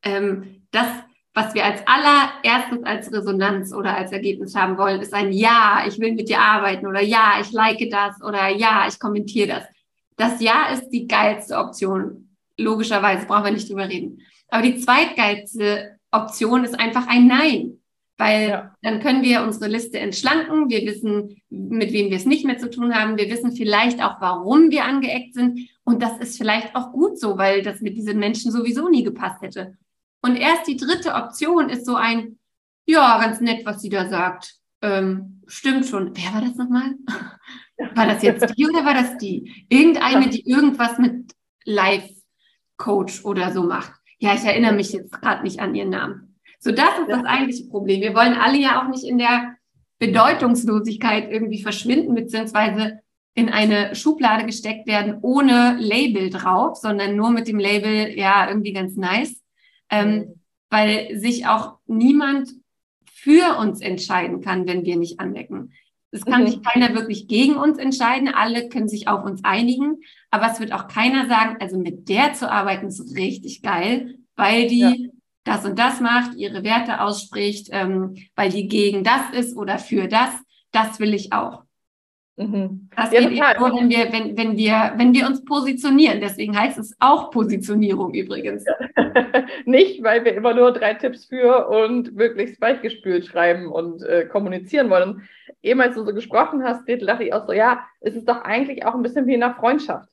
Ähm, 0.04 0.64
das, 0.72 0.88
was 1.34 1.54
wir 1.54 1.66
als 1.66 1.82
allererstes 1.88 2.84
als 2.84 3.12
Resonanz 3.12 3.74
oder 3.74 3.96
als 3.96 4.12
Ergebnis 4.12 4.56
haben 4.56 4.78
wollen, 4.78 5.02
ist 5.02 5.14
ein 5.14 5.32
Ja, 5.32 5.84
ich 5.88 6.00
will 6.00 6.14
mit 6.14 6.30
dir 6.30 6.40
arbeiten 6.40 6.86
oder 6.86 7.02
Ja, 7.02 7.36
ich 7.42 7.52
like 7.52 7.90
das 7.90 8.22
oder 8.22 8.50
Ja, 8.50 8.86
ich 8.88 9.00
kommentiere 9.00 9.48
das. 9.48 9.64
Das 10.16 10.42
Ja 10.42 10.70
ist 10.70 10.90
die 10.90 11.08
geilste 11.08 11.58
Option. 11.58 12.30
Logischerweise 12.58 13.26
brauchen 13.26 13.46
wir 13.46 13.52
nicht 13.52 13.70
drüber 13.70 13.88
reden. 13.90 14.22
Aber 14.50 14.64
die 14.64 14.78
zweitgeilste 14.78 15.98
Option 16.12 16.64
ist 16.64 16.80
einfach 16.80 17.08
ein 17.08 17.28
Nein. 17.28 17.80
Weil 18.18 18.50
ja. 18.50 18.76
dann 18.82 19.00
können 19.00 19.22
wir 19.22 19.44
unsere 19.44 19.68
Liste 19.68 20.00
entschlanken. 20.00 20.70
Wir 20.70 20.82
wissen, 20.86 21.40
mit 21.50 21.94
wem 21.94 22.10
wir 22.10 22.18
es 22.18 22.26
nicht 22.26 22.46
mehr 22.46 22.58
zu 22.58 22.70
tun 22.70 22.96
haben. 22.96 23.18
Wir 23.18 23.30
wissen 23.30 23.52
vielleicht 23.52 24.02
auch, 24.02 24.20
warum 24.20 24.72
wir 24.72 24.86
angeeckt 24.86 25.36
sind. 25.36 25.70
Und 25.84 26.02
das 26.02 26.18
ist 26.18 26.38
vielleicht 26.38 26.76
auch 26.76 26.92
gut 26.92 27.20
so, 27.20 27.38
weil 27.38 27.62
das 27.62 27.82
mit 27.82 27.96
diesen 27.96 28.18
Menschen 28.18 28.52
sowieso 28.52 28.90
nie 28.90 29.04
gepasst 29.04 29.42
hätte. 29.42 29.78
Und 30.22 30.36
erst 30.36 30.68
die 30.68 30.78
dritte 30.78 31.14
Option 31.14 31.70
ist 31.70 31.86
so 31.86 31.96
ein, 31.96 32.40
ja, 32.88 33.20
ganz 33.22 33.40
nett, 33.40 33.66
was 33.66 33.82
sie 33.82 33.90
da 33.90 34.10
sagt. 34.10 34.56
Ähm, 34.82 35.44
stimmt 35.46 35.86
schon. 35.86 36.16
Wer 36.16 36.34
war 36.34 36.42
das 36.42 36.56
nochmal? 36.56 36.96
War 37.94 38.08
das 38.08 38.24
jetzt 38.24 38.56
die 38.58 38.66
oder 38.66 38.84
war 38.84 38.96
das 38.96 39.20
die? 39.20 39.68
Irgendeine, 39.70 40.30
die 40.30 40.50
irgendwas 40.50 40.98
mit 40.98 41.36
Life-Coach 41.64 43.24
oder 43.24 43.54
so 43.54 43.62
macht. 43.62 43.92
Ja, 44.18 44.34
ich 44.34 44.44
erinnere 44.44 44.74
mich 44.74 44.94
jetzt 44.94 45.12
gerade 45.12 45.44
nicht 45.44 45.60
an 45.60 45.76
ihren 45.76 45.92
Namen. 45.92 46.27
So, 46.60 46.72
das 46.72 47.00
ist 47.00 47.10
das 47.10 47.24
eigentliche 47.26 47.66
Problem. 47.66 48.02
Wir 48.02 48.16
wollen 48.16 48.34
alle 48.34 48.58
ja 48.58 48.82
auch 48.82 48.90
nicht 48.90 49.04
in 49.04 49.18
der 49.18 49.56
Bedeutungslosigkeit 50.00 51.32
irgendwie 51.32 51.62
verschwinden, 51.62 52.16
beziehungsweise 52.16 53.00
in 53.34 53.50
eine 53.50 53.96
Schublade 53.96 54.46
gesteckt 54.46 54.88
werden 54.88 55.20
ohne 55.22 55.78
Label 55.80 56.30
drauf, 56.30 56.78
sondern 56.78 57.16
nur 57.16 57.30
mit 57.30 57.48
dem 57.48 57.60
Label, 57.60 58.18
ja, 58.18 58.48
irgendwie 58.48 58.74
ganz 58.74 58.96
nice. 58.96 59.44
Ähm, 59.90 60.42
weil 60.70 61.18
sich 61.18 61.46
auch 61.48 61.78
niemand 61.86 62.50
für 63.06 63.58
uns 63.58 63.80
entscheiden 63.80 64.42
kann, 64.42 64.68
wenn 64.68 64.84
wir 64.86 64.98
nicht 64.98 65.20
andecken. 65.20 65.72
Es 66.12 66.26
kann 66.26 66.44
mhm. 66.44 66.48
sich 66.48 66.62
keiner 66.64 66.94
wirklich 66.94 67.28
gegen 67.28 67.56
uns 67.56 67.78
entscheiden, 67.78 68.28
alle 68.28 68.70
können 68.70 68.88
sich 68.88 69.08
auf 69.08 69.24
uns 69.24 69.44
einigen, 69.44 69.98
aber 70.30 70.52
es 70.52 70.60
wird 70.60 70.74
auch 70.74 70.88
keiner 70.88 71.28
sagen, 71.28 71.58
also 71.60 71.78
mit 71.78 72.10
der 72.10 72.34
zu 72.34 72.52
arbeiten 72.52 72.88
ist 72.88 73.16
richtig 73.16 73.62
geil, 73.62 74.16
weil 74.36 74.68
die 74.68 74.80
ja 74.80 74.94
das 75.48 75.66
und 75.66 75.80
das 75.80 76.00
macht, 76.00 76.36
ihre 76.36 76.64
Werte 76.64 77.02
ausspricht, 77.02 77.70
ähm, 77.72 78.16
weil 78.36 78.50
die 78.50 78.68
gegen 78.68 79.04
das 79.04 79.32
ist 79.34 79.56
oder 79.56 79.80
für 79.80 80.08
das, 80.08 80.32
das 80.72 81.00
will 81.00 81.14
ich 81.14 81.34
auch. 81.34 81.64
Mhm. 82.38 82.90
Das 82.96 83.12
ja, 83.12 83.22
geht 83.22 83.60
nur, 83.60 83.76
wenn 83.76 83.90
wir, 83.90 84.14
wenn, 84.14 84.38
wenn, 84.38 84.58
wir, 84.58 84.94
wenn 84.96 85.14
wir 85.14 85.26
uns 85.26 85.44
positionieren. 85.44 86.20
Deswegen 86.22 86.58
heißt 86.58 86.78
es 86.78 86.96
auch 87.00 87.32
Positionierung 87.32 88.14
übrigens. 88.14 88.64
Nicht, 89.66 90.04
weil 90.04 90.24
wir 90.24 90.36
immer 90.36 90.54
nur 90.54 90.72
drei 90.72 90.94
Tipps 90.94 91.26
für 91.26 91.68
und 91.68 92.16
möglichst 92.16 92.62
weichgespült 92.62 93.26
schreiben 93.26 93.68
und 93.72 94.04
äh, 94.04 94.26
kommunizieren 94.26 94.90
wollen. 94.92 95.16
Und 95.16 95.22
eben 95.64 95.82
als 95.82 95.96
du 95.96 96.06
so 96.06 96.14
gesprochen 96.14 96.64
hast, 96.64 96.88
dachte 96.88 97.24
ich 97.24 97.34
auch 97.34 97.48
so, 97.48 97.54
ja, 97.54 97.84
es 98.02 98.16
ist 98.16 98.30
doch 98.30 98.42
eigentlich 98.44 98.86
auch 98.86 98.94
ein 98.94 99.02
bisschen 99.02 99.26
wie 99.26 99.34
in 99.34 99.42
einer 99.42 99.56
Freundschaft. 99.56 100.08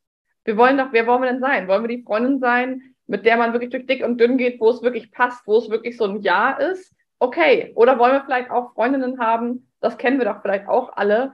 Wir 0.45 0.57
wollen 0.57 0.79
doch, 0.79 0.93
wer 0.93 1.07
wollen 1.07 1.23
wir 1.23 1.31
denn 1.31 1.41
sein? 1.41 1.69
Wollen 1.69 1.83
wir 1.83 1.97
die 1.97 2.03
Freundin 2.03 2.39
sein, 2.39 2.94
mit 3.07 3.27
der 3.27 3.37
man 3.37 3.53
wirklich 3.53 3.71
durch 3.71 3.87
dick 3.87 4.05
und 4.05 4.19
dünn 4.19 4.39
geht, 4.39 4.61
wo 4.61 4.71
es 4.71 4.83
wirklich 4.83 5.13
passt, 5.13 5.47
wo 5.47 5.59
es 5.59 5.71
wirklich 5.71 5.97
so 5.97 6.05
ein 6.05 6.21
Ja 6.23 6.53
ist? 6.53 6.95
Okay. 7.19 7.73
Oder 7.75 7.99
wollen 7.99 8.13
wir 8.13 8.25
vielleicht 8.25 8.51
auch 8.51 8.75
Freundinnen 8.75 9.19
haben, 9.19 9.71
das 9.81 9.99
kennen 9.99 10.19
wir 10.19 10.25
doch 10.25 10.43
vielleicht 10.43 10.69
auch 10.69 10.97
alle, 10.97 11.33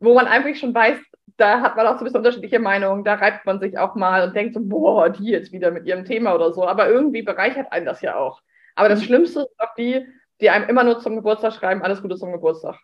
wo 0.00 0.14
man 0.14 0.26
einfach 0.26 0.54
schon 0.56 0.74
weiß, 0.74 0.98
da 1.36 1.60
hat 1.60 1.76
man 1.76 1.86
auch 1.86 1.94
so 1.94 2.00
ein 2.00 2.04
bisschen 2.04 2.18
unterschiedliche 2.18 2.58
Meinungen, 2.58 3.04
da 3.04 3.14
reibt 3.14 3.46
man 3.46 3.60
sich 3.60 3.78
auch 3.78 3.94
mal 3.94 4.26
und 4.26 4.36
denkt 4.36 4.54
so, 4.54 4.60
boah, 4.62 5.08
die 5.08 5.30
jetzt 5.30 5.52
wieder 5.52 5.70
mit 5.70 5.86
ihrem 5.86 6.04
Thema 6.04 6.34
oder 6.34 6.52
so. 6.52 6.66
Aber 6.66 6.88
irgendwie 6.88 7.22
bereichert 7.22 7.72
einen 7.72 7.86
das 7.86 8.02
ja 8.02 8.16
auch. 8.16 8.42
Aber 8.74 8.88
das 8.88 9.00
mhm. 9.00 9.04
Schlimmste 9.04 9.40
ist 9.40 9.60
auch 9.60 9.74
die, 9.76 10.06
die 10.40 10.50
einem 10.50 10.68
immer 10.68 10.84
nur 10.84 11.00
zum 11.00 11.16
Geburtstag 11.16 11.54
schreiben, 11.54 11.82
alles 11.82 12.02
Gute 12.02 12.16
zum 12.16 12.32
Geburtstag. 12.32 12.78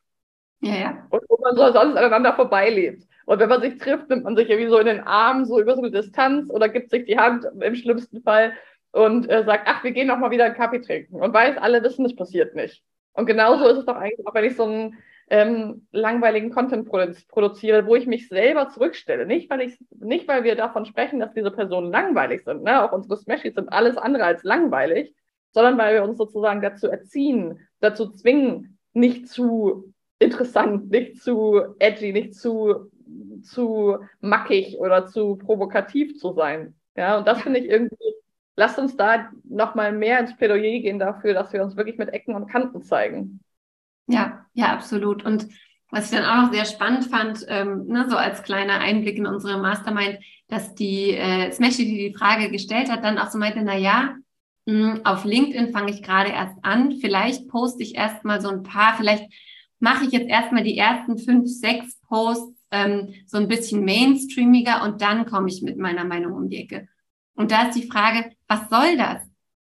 Ja, 0.60 0.74
ja. 0.74 1.06
Und 1.10 1.22
wo 1.28 1.38
man 1.40 1.56
so 1.56 1.72
sonst 1.72 1.96
aneinander 1.96 2.34
vorbeilebt. 2.34 3.06
Und 3.26 3.38
wenn 3.38 3.48
man 3.48 3.60
sich 3.60 3.78
trifft, 3.78 4.08
nimmt 4.08 4.24
man 4.24 4.36
sich 4.36 4.48
irgendwie 4.48 4.70
so 4.70 4.78
in 4.78 4.86
den 4.86 5.00
Arm, 5.00 5.44
so 5.44 5.60
über 5.60 5.74
so 5.74 5.82
eine 5.82 5.90
Distanz 5.90 6.50
oder 6.50 6.68
gibt 6.68 6.90
sich 6.90 7.04
die 7.04 7.18
Hand 7.18 7.46
im 7.60 7.74
schlimmsten 7.74 8.22
Fall 8.22 8.54
und 8.90 9.28
äh, 9.28 9.44
sagt, 9.44 9.64
ach, 9.66 9.84
wir 9.84 9.92
gehen 9.92 10.08
noch 10.08 10.18
mal 10.18 10.30
wieder 10.30 10.46
einen 10.46 10.54
Kaffee 10.54 10.80
trinken. 10.80 11.16
Und 11.16 11.32
weiß, 11.32 11.58
alle 11.58 11.82
wissen, 11.82 12.06
es 12.06 12.16
passiert 12.16 12.54
nicht. 12.54 12.82
Und 13.12 13.26
genauso 13.26 13.66
ist 13.68 13.78
es 13.78 13.84
doch 13.84 13.96
eigentlich 13.96 14.26
auch, 14.26 14.34
wenn 14.34 14.44
ich 14.44 14.56
so 14.56 14.64
ein 14.64 14.96
ähm, 15.30 15.86
langweiligen 15.92 16.50
Content 16.50 16.88
produziere, 16.88 17.86
wo 17.86 17.96
ich 17.96 18.06
mich 18.06 18.28
selber 18.28 18.68
zurückstelle. 18.68 19.26
Nicht 19.26 19.50
weil, 19.50 19.60
ich, 19.60 19.78
nicht, 19.90 20.26
weil 20.26 20.44
wir 20.44 20.56
davon 20.56 20.86
sprechen, 20.86 21.20
dass 21.20 21.34
diese 21.34 21.50
Personen 21.50 21.92
langweilig 21.92 22.44
sind. 22.44 22.62
Ne? 22.62 22.82
Auch 22.82 22.92
unsere 22.92 23.16
Smashies 23.16 23.54
sind 23.54 23.68
alles 23.68 23.96
andere 23.96 24.24
als 24.24 24.42
langweilig, 24.42 25.14
sondern 25.52 25.76
weil 25.76 25.94
wir 25.94 26.02
uns 26.02 26.18
sozusagen 26.18 26.62
dazu 26.62 26.88
erziehen, 26.88 27.60
dazu 27.80 28.10
zwingen, 28.10 28.78
nicht 28.94 29.28
zu 29.28 29.92
interessant, 30.18 30.90
nicht 30.90 31.22
zu 31.22 31.74
edgy, 31.78 32.12
nicht 32.12 32.34
zu, 32.34 32.90
zu 33.42 33.98
mackig 34.20 34.78
oder 34.78 35.06
zu 35.06 35.36
provokativ 35.36 36.18
zu 36.18 36.32
sein. 36.32 36.74
Ja, 36.96 37.18
und 37.18 37.28
das 37.28 37.42
finde 37.42 37.60
ich 37.60 37.66
irgendwie, 37.66 37.96
lasst 38.56 38.78
uns 38.78 38.96
da 38.96 39.30
nochmal 39.44 39.92
mehr 39.92 40.18
ins 40.20 40.36
Plädoyer 40.36 40.80
gehen 40.80 40.98
dafür, 40.98 41.34
dass 41.34 41.52
wir 41.52 41.62
uns 41.62 41.76
wirklich 41.76 41.98
mit 41.98 42.08
Ecken 42.08 42.34
und 42.34 42.48
Kanten 42.48 42.82
zeigen. 42.82 43.40
Ja, 44.08 44.46
ja, 44.54 44.72
absolut. 44.72 45.24
Und 45.24 45.48
was 45.90 46.10
ich 46.10 46.18
dann 46.18 46.24
auch 46.24 46.46
noch 46.46 46.52
sehr 46.52 46.64
spannend 46.64 47.06
fand, 47.06 47.46
ähm, 47.48 47.86
ne, 47.86 48.06
so 48.10 48.16
als 48.16 48.42
kleiner 48.42 48.80
Einblick 48.80 49.16
in 49.16 49.26
unsere 49.26 49.58
Mastermind, 49.58 50.18
dass 50.48 50.74
die 50.74 51.12
äh, 51.12 51.50
Smashy, 51.52 51.84
die 51.84 52.08
die 52.08 52.14
Frage 52.14 52.50
gestellt 52.50 52.90
hat, 52.90 53.04
dann 53.04 53.18
auch 53.18 53.30
so 53.30 53.38
meinte, 53.38 53.62
na 53.62 53.76
ja, 53.76 54.16
mh, 54.66 55.00
auf 55.04 55.24
LinkedIn 55.24 55.72
fange 55.72 55.90
ich 55.90 56.02
gerade 56.02 56.30
erst 56.30 56.56
an, 56.62 56.96
vielleicht 57.00 57.48
poste 57.48 57.82
ich 57.82 57.94
erst 57.94 58.24
mal 58.24 58.40
so 58.40 58.48
ein 58.48 58.62
paar, 58.62 58.94
vielleicht 58.96 59.30
mache 59.80 60.06
ich 60.06 60.12
jetzt 60.12 60.28
erstmal 60.28 60.64
die 60.64 60.76
ersten 60.76 61.18
fünf, 61.18 61.48
sechs 61.48 61.98
Posts 62.08 62.58
ähm, 62.70 63.14
so 63.26 63.38
ein 63.38 63.48
bisschen 63.48 63.84
mainstreamiger 63.84 64.82
und 64.84 65.00
dann 65.00 65.26
komme 65.26 65.48
ich 65.48 65.62
mit 65.62 65.78
meiner 65.78 66.04
Meinung 66.04 66.32
um 66.34 66.48
die 66.48 66.58
Ecke. 66.58 66.88
Und 67.34 67.50
da 67.50 67.68
ist 67.68 67.76
die 67.76 67.86
Frage, 67.86 68.32
was 68.46 68.68
soll 68.68 68.96
das? 68.96 69.22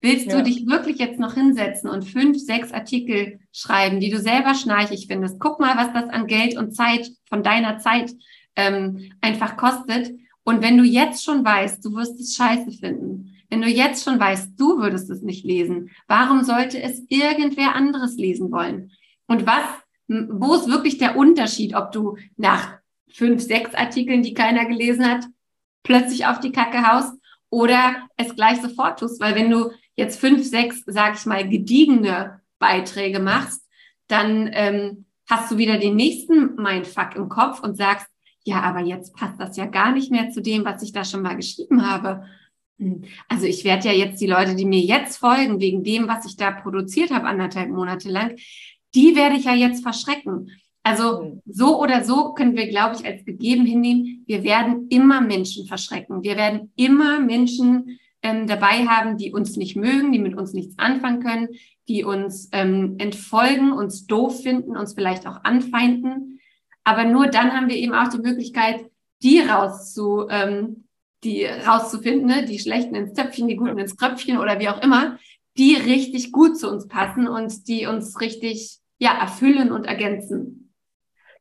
Willst 0.00 0.26
ja. 0.26 0.36
du 0.36 0.42
dich 0.42 0.66
wirklich 0.66 0.98
jetzt 0.98 1.20
noch 1.20 1.34
hinsetzen 1.34 1.88
und 1.88 2.02
fünf, 2.02 2.36
sechs 2.38 2.72
Artikel 2.72 3.38
schreiben, 3.52 4.00
die 4.00 4.10
du 4.10 4.18
selber 4.18 4.54
schnarchig 4.54 5.06
findest? 5.06 5.38
Guck 5.38 5.60
mal, 5.60 5.76
was 5.76 5.92
das 5.92 6.10
an 6.10 6.26
Geld 6.26 6.56
und 6.56 6.74
Zeit 6.74 7.08
von 7.28 7.44
deiner 7.44 7.78
Zeit 7.78 8.12
ähm, 8.56 9.12
einfach 9.20 9.56
kostet. 9.56 10.12
Und 10.42 10.60
wenn 10.60 10.76
du 10.76 10.82
jetzt 10.82 11.24
schon 11.24 11.44
weißt, 11.44 11.84
du 11.84 11.94
wirst 11.94 12.18
es 12.18 12.34
scheiße 12.34 12.72
finden, 12.72 13.36
wenn 13.48 13.62
du 13.62 13.68
jetzt 13.68 14.02
schon 14.02 14.18
weißt, 14.18 14.58
du 14.58 14.78
würdest 14.78 15.08
es 15.08 15.22
nicht 15.22 15.44
lesen, 15.44 15.90
warum 16.08 16.42
sollte 16.42 16.82
es 16.82 17.04
irgendwer 17.08 17.76
anderes 17.76 18.16
lesen 18.16 18.50
wollen? 18.50 18.90
Und 19.26 19.46
was, 19.46 19.64
wo 20.30 20.54
ist 20.54 20.68
wirklich 20.68 20.98
der 20.98 21.16
Unterschied, 21.16 21.74
ob 21.74 21.92
du 21.92 22.16
nach 22.36 22.78
fünf, 23.12 23.42
sechs 23.42 23.74
Artikeln, 23.74 24.22
die 24.22 24.34
keiner 24.34 24.64
gelesen 24.66 25.08
hat, 25.08 25.24
plötzlich 25.82 26.26
auf 26.26 26.40
die 26.40 26.52
Kacke 26.52 26.86
haust 26.86 27.14
oder 27.50 28.08
es 28.16 28.34
gleich 28.34 28.60
sofort 28.60 28.98
tust? 28.98 29.20
Weil 29.20 29.34
wenn 29.34 29.50
du 29.50 29.70
jetzt 29.96 30.18
fünf, 30.18 30.44
sechs, 30.44 30.82
sag 30.86 31.16
ich 31.16 31.26
mal, 31.26 31.48
gediegene 31.48 32.40
Beiträge 32.58 33.20
machst, 33.20 33.62
dann 34.08 34.50
ähm, 34.52 35.06
hast 35.28 35.50
du 35.50 35.58
wieder 35.58 35.78
den 35.78 35.96
nächsten 35.96 36.56
Mindfuck 36.56 37.16
im 37.16 37.28
Kopf 37.28 37.60
und 37.60 37.76
sagst, 37.76 38.06
ja, 38.44 38.60
aber 38.62 38.80
jetzt 38.80 39.14
passt 39.14 39.40
das 39.40 39.56
ja 39.56 39.66
gar 39.66 39.92
nicht 39.92 40.10
mehr 40.10 40.30
zu 40.30 40.42
dem, 40.42 40.64
was 40.64 40.82
ich 40.82 40.92
da 40.92 41.04
schon 41.04 41.22
mal 41.22 41.36
geschrieben 41.36 41.88
habe. 41.88 42.24
Hm, 42.78 43.04
also 43.28 43.46
ich 43.46 43.64
werde 43.64 43.88
ja 43.88 43.94
jetzt 43.94 44.20
die 44.20 44.26
Leute, 44.26 44.56
die 44.56 44.64
mir 44.64 44.80
jetzt 44.80 45.18
folgen, 45.18 45.60
wegen 45.60 45.84
dem, 45.84 46.08
was 46.08 46.26
ich 46.26 46.36
da 46.36 46.50
produziert 46.50 47.10
habe, 47.10 47.26
anderthalb 47.26 47.70
Monate 47.70 48.10
lang, 48.10 48.36
die 48.94 49.16
werde 49.16 49.36
ich 49.36 49.44
ja 49.44 49.54
jetzt 49.54 49.82
verschrecken. 49.82 50.50
Also 50.82 51.22
hm. 51.22 51.42
so 51.46 51.80
oder 51.80 52.04
so 52.04 52.32
können 52.32 52.56
wir, 52.56 52.68
glaube 52.68 52.96
ich, 52.96 53.06
als 53.06 53.24
gegeben 53.24 53.66
hinnehmen, 53.66 54.24
wir 54.26 54.42
werden 54.42 54.88
immer 54.88 55.20
Menschen 55.20 55.66
verschrecken. 55.66 56.22
Wir 56.22 56.36
werden 56.36 56.72
immer 56.76 57.20
Menschen 57.20 57.98
ähm, 58.22 58.46
dabei 58.46 58.86
haben, 58.86 59.16
die 59.16 59.32
uns 59.32 59.56
nicht 59.56 59.76
mögen, 59.76 60.12
die 60.12 60.18
mit 60.18 60.36
uns 60.36 60.52
nichts 60.52 60.78
anfangen 60.78 61.22
können, 61.22 61.48
die 61.88 62.04
uns 62.04 62.48
ähm, 62.52 62.96
entfolgen, 62.98 63.72
uns 63.72 64.06
doof 64.06 64.42
finden, 64.42 64.76
uns 64.76 64.94
vielleicht 64.94 65.26
auch 65.26 65.44
anfeinden. 65.44 66.40
Aber 66.84 67.04
nur 67.04 67.28
dann 67.28 67.52
haben 67.52 67.68
wir 67.68 67.76
eben 67.76 67.94
auch 67.94 68.08
die 68.08 68.18
Möglichkeit, 68.18 68.84
die 69.22 69.40
rauszu, 69.40 70.26
ähm, 70.28 70.84
die 71.22 71.44
rauszufinden, 71.44 72.26
ne? 72.26 72.44
die 72.44 72.58
schlechten 72.58 72.94
ins 72.96 73.12
Töpfchen, 73.12 73.46
die 73.46 73.56
guten 73.56 73.78
ins 73.78 73.96
Kröpfchen 73.96 74.38
oder 74.38 74.58
wie 74.58 74.68
auch 74.68 74.82
immer, 74.82 75.18
die 75.56 75.74
richtig 75.74 76.32
gut 76.32 76.58
zu 76.58 76.68
uns 76.68 76.88
passen 76.88 77.28
und 77.28 77.68
die 77.68 77.86
uns 77.86 78.20
richtig 78.20 78.81
ja 79.02 79.18
erfüllen 79.20 79.72
und 79.72 79.86
ergänzen. 79.86 80.72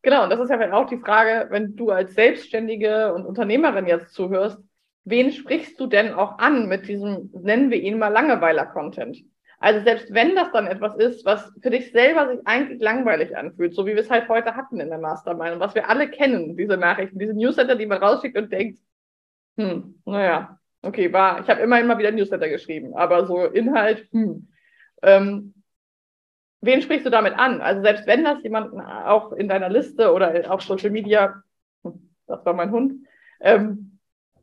Genau, 0.02 0.24
und 0.24 0.32
das 0.32 0.40
ist 0.40 0.50
ja 0.50 0.74
auch 0.74 0.88
die 0.88 0.98
Frage, 0.98 1.48
wenn 1.52 1.76
du 1.76 1.92
als 1.92 2.16
Selbstständige 2.16 3.14
und 3.14 3.24
Unternehmerin 3.24 3.86
jetzt 3.86 4.14
zuhörst, 4.16 4.58
wen 5.04 5.32
sprichst 5.32 5.80
du 5.80 5.86
denn 5.86 6.14
auch 6.14 6.40
an 6.40 6.68
mit 6.68 6.88
diesem, 6.88 7.30
nennen 7.34 7.70
wir 7.70 7.80
ihn 7.80 8.00
mal 8.00 8.08
Langeweiler-Content? 8.08 9.18
Also 9.60 9.80
selbst 9.82 10.12
wenn 10.12 10.36
das 10.36 10.52
dann 10.52 10.66
etwas 10.66 10.96
ist, 10.96 11.24
was 11.24 11.52
für 11.62 11.70
dich 11.70 11.92
selber 11.92 12.30
sich 12.30 12.40
eigentlich 12.46 12.82
langweilig 12.82 13.38
anfühlt, 13.38 13.76
so 13.76 13.86
wie 13.86 13.94
wir 13.94 14.02
es 14.02 14.10
halt 14.10 14.28
heute 14.28 14.56
hatten 14.56 14.80
in 14.80 14.90
der 14.90 14.98
Mastermind 14.98 15.60
was 15.60 15.76
wir 15.76 15.88
alle 15.88 16.10
kennen, 16.10 16.58
diese 16.58 16.78
Nachrichten, 16.78 17.20
diese 17.20 17.36
Newsletter, 17.36 17.76
die 17.76 17.86
man 17.86 18.00
rausschickt 18.00 18.36
und 18.40 18.52
denkt, 18.52 18.80
hm, 19.58 20.02
naja, 20.06 20.58
okay, 20.82 21.14
war, 21.14 21.42
ich 21.42 21.48
habe 21.48 21.62
immerhin 21.62 21.86
mal 21.86 22.00
wieder 22.00 22.12
Newsletter 22.12 22.50
geschrieben, 22.50 22.96
aber 22.96 23.28
so 23.28 23.46
Inhalt, 23.46 24.08
hm. 24.12 24.48
Ähm, 25.04 25.61
wen 26.62 26.82
sprichst 26.82 27.06
du 27.06 27.10
damit 27.10 27.34
an? 27.34 27.62
Also 27.62 27.82
selbst 27.82 28.08
wenn 28.08 28.24
das 28.24 28.42
jemanden 28.44 28.80
auch 28.80 29.34
in 29.34 29.48
deiner 29.48 29.70
Liste 29.70 30.14
oder 30.14 30.52
auf 30.52 30.62
Social 30.62 30.92
Media, 30.92 31.42
hm, 31.84 32.16
das 32.28 32.46
war 32.46 32.54
mein 32.54 32.72
Hund, 32.72 33.06
ähm, 33.40 34.00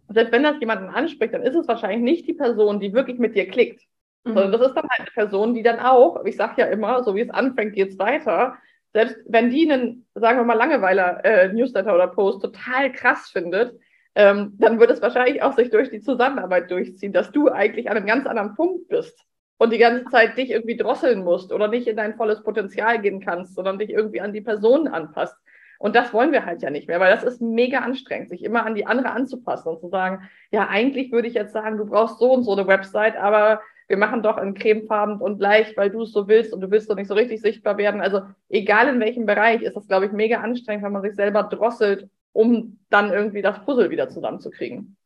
selbst 0.09 0.33
wenn 0.33 0.43
das 0.43 0.59
jemanden 0.61 0.89
anspricht, 0.89 1.35
dann 1.35 1.43
ist 1.43 1.55
es 1.55 1.69
wahrscheinlich 1.69 2.01
nicht 2.01 2.27
die 2.27 2.35
Person, 2.35 2.81
die 2.81 2.93
wirklich 2.93 3.19
mit 3.19 3.35
dir 3.35 3.49
klickt. 3.49 3.83
Mhm. 4.25 4.35
Sondern 4.35 4.53
das 4.53 4.69
ist 4.69 4.75
dann 4.75 4.89
halt 4.89 5.01
eine 5.01 5.11
Person, 5.11 5.55
die 5.55 5.63
dann 5.63 5.79
auch, 5.79 6.25
ich 6.25 6.37
sage 6.37 6.63
ja 6.63 6.67
immer, 6.67 7.05
so 7.05 7.15
wie 7.15 7.21
es 7.21 7.31
anfängt, 7.31 7.75
geht 7.75 7.91
es 7.91 7.99
weiter. 7.99 8.57
Selbst 8.95 9.19
wenn 9.27 9.51
die 9.51 9.71
einen, 9.71 10.07
sagen 10.15 10.39
wir 10.39 10.45
mal, 10.45 10.55
Langeweiler-Newsletter 10.55 11.91
äh, 11.91 11.95
oder 11.95 12.09
Post 12.09 12.43
total 12.43 12.91
krass 12.91 13.29
findet, 13.31 13.79
ähm, 14.15 14.55
dann 14.59 14.81
wird 14.81 14.91
es 14.91 15.03
wahrscheinlich 15.03 15.43
auch 15.43 15.53
sich 15.53 15.71
durch 15.71 15.91
die 15.91 16.01
Zusammenarbeit 16.01 16.71
durchziehen, 16.71 17.13
dass 17.13 17.31
du 17.31 17.49
eigentlich 17.49 17.91
an 17.91 17.99
einem 17.99 18.07
ganz 18.07 18.27
anderen 18.27 18.55
Punkt 18.55 18.89
bist 18.89 19.25
und 19.59 19.73
die 19.73 19.79
ganze 19.79 20.05
Zeit 20.07 20.39
dich 20.39 20.51
irgendwie 20.51 20.77
drosseln 20.77 21.25
musst 21.25 21.53
oder 21.53 21.69
nicht 21.69 21.87
in 21.87 21.97
dein 21.97 22.15
volles 22.15 22.43
Potenzial 22.43 23.01
gehen 23.01 23.21
kannst, 23.21 23.55
sondern 23.55 23.79
dich 23.79 23.91
irgendwie 23.91 24.21
an 24.21 24.33
die 24.33 24.41
Person 24.41 24.89
anpasst. 24.89 25.37
Und 25.79 25.95
das 25.95 26.13
wollen 26.13 26.33
wir 26.33 26.45
halt 26.45 26.63
ja 26.63 26.71
nicht 26.71 26.89
mehr, 26.89 26.99
weil 26.99 27.15
das 27.15 27.23
ist 27.23 27.41
mega 27.41 27.81
anstrengend, 27.81 28.31
sich 28.31 28.43
immer 28.43 28.67
an 28.67 28.75
die 28.75 28.87
andere 28.87 29.11
anzupassen 29.11 29.69
und 29.69 29.81
zu 29.81 29.89
sagen, 29.89 30.29
ja, 30.51 30.69
eigentlich 30.69 31.13
würde 31.13 31.29
ich 31.29 31.35
jetzt 31.35 31.53
sagen, 31.53 31.77
du 31.77 31.87
brauchst 31.87 32.19
so 32.19 32.33
und 32.33 32.43
so 32.43 32.53
eine 32.53 32.67
Website, 32.67 33.17
aber 33.17 33.61
wir 33.87 33.97
machen 33.97 34.23
doch 34.23 34.39
in 34.39 34.55
cremefarben 34.55 35.21
und 35.21 35.41
leicht, 35.41 35.77
weil 35.77 35.91
du 35.91 36.03
es 36.03 36.13
so 36.13 36.29
willst 36.29 36.53
und 36.53 36.61
du 36.61 36.71
willst 36.71 36.91
doch 36.91 36.97
nicht 36.97 37.09
so 37.09 37.15
richtig 37.15 37.41
sichtbar 37.41 37.79
werden. 37.79 38.01
Also 38.01 38.23
egal 38.49 38.89
in 38.89 39.01
welchem 39.01 39.25
Bereich 39.25 39.63
ist 39.63 39.77
das, 39.77 39.87
glaube 39.87 40.07
ich, 40.07 40.13
mega 40.13 40.41
anstrengend, 40.41 40.85
wenn 40.85 40.93
man 40.93 41.03
sich 41.03 41.15
selber 41.15 41.45
drosselt, 41.45 42.09
um 42.33 42.79
dann 42.91 43.13
irgendwie 43.13 43.43
das 43.43 43.65
Puzzle 43.65 43.91
wieder 43.91 44.09
zusammenzukriegen. 44.09 44.97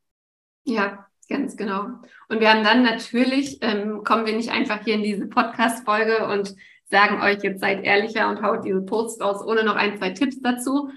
Ja, 0.64 1.06
ganz 1.32 1.56
genau. 1.56 1.86
Und 2.28 2.40
wir 2.40 2.52
haben 2.52 2.62
dann 2.62 2.82
natürlich, 2.82 3.58
ähm, 3.62 4.04
kommen 4.04 4.26
wir 4.26 4.36
nicht 4.36 4.50
einfach 4.50 4.84
hier 4.84 4.94
in 4.94 5.02
diese 5.02 5.26
Podcast-Folge 5.26 6.28
und 6.28 6.54
sagen 6.90 7.22
euch 7.22 7.42
jetzt 7.42 7.60
seid 7.60 7.84
ehrlicher 7.84 8.28
und 8.28 8.42
haut 8.42 8.64
diese 8.64 8.82
Posts 8.82 9.20
aus, 9.22 9.44
ohne 9.44 9.64
noch 9.64 9.76
ein, 9.76 9.98
zwei 9.98 10.10
Tipps 10.10 10.40
dazu. 10.40 10.90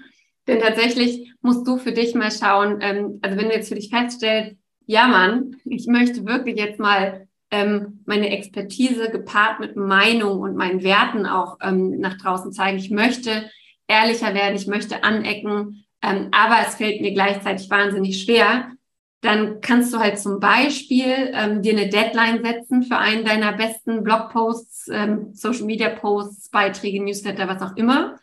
Denn 0.46 0.60
tatsächlich 0.60 1.32
musst 1.40 1.66
du 1.66 1.78
für 1.78 1.92
dich 1.92 2.14
mal 2.14 2.30
schauen, 2.30 2.78
ähm, 2.80 3.18
also 3.22 3.36
wenn 3.36 3.48
du 3.48 3.54
jetzt 3.54 3.68
für 3.68 3.74
dich 3.74 3.90
feststellst, 3.90 4.56
ja 4.86 5.08
Mann, 5.08 5.56
ich 5.64 5.86
möchte 5.88 6.24
wirklich 6.24 6.56
jetzt 6.56 6.78
mal 6.78 7.26
ähm, 7.50 8.02
meine 8.06 8.30
Expertise 8.30 9.10
gepaart 9.10 9.60
mit 9.60 9.76
Meinung 9.76 10.40
und 10.40 10.56
meinen 10.56 10.82
Werten 10.82 11.26
auch 11.26 11.58
ähm, 11.62 11.98
nach 11.98 12.18
draußen 12.18 12.52
zeigen. 12.52 12.78
Ich 12.78 12.90
möchte 12.90 13.50
ehrlicher 13.88 14.34
werden, 14.34 14.56
ich 14.56 14.66
möchte 14.66 15.02
anecken, 15.02 15.84
ähm, 16.02 16.28
aber 16.32 16.56
es 16.66 16.76
fällt 16.76 17.00
mir 17.00 17.12
gleichzeitig 17.12 17.70
wahnsinnig 17.70 18.22
schwer, 18.22 18.72
dann 19.26 19.60
kannst 19.60 19.92
du 19.92 19.98
halt 19.98 20.18
zum 20.18 20.40
Beispiel 20.40 21.32
ähm, 21.34 21.62
dir 21.62 21.72
eine 21.72 21.88
Deadline 21.88 22.42
setzen 22.42 22.82
für 22.84 22.96
einen 22.96 23.24
deiner 23.24 23.52
besten 23.52 24.02
Blogposts, 24.02 24.88
ähm, 24.92 25.30
Social 25.34 25.64
Media 25.64 25.90
Posts, 25.90 26.50
Beiträge, 26.50 27.02
Newsletter, 27.02 27.48
was 27.48 27.62
auch 27.62 27.76
immer 27.76 28.18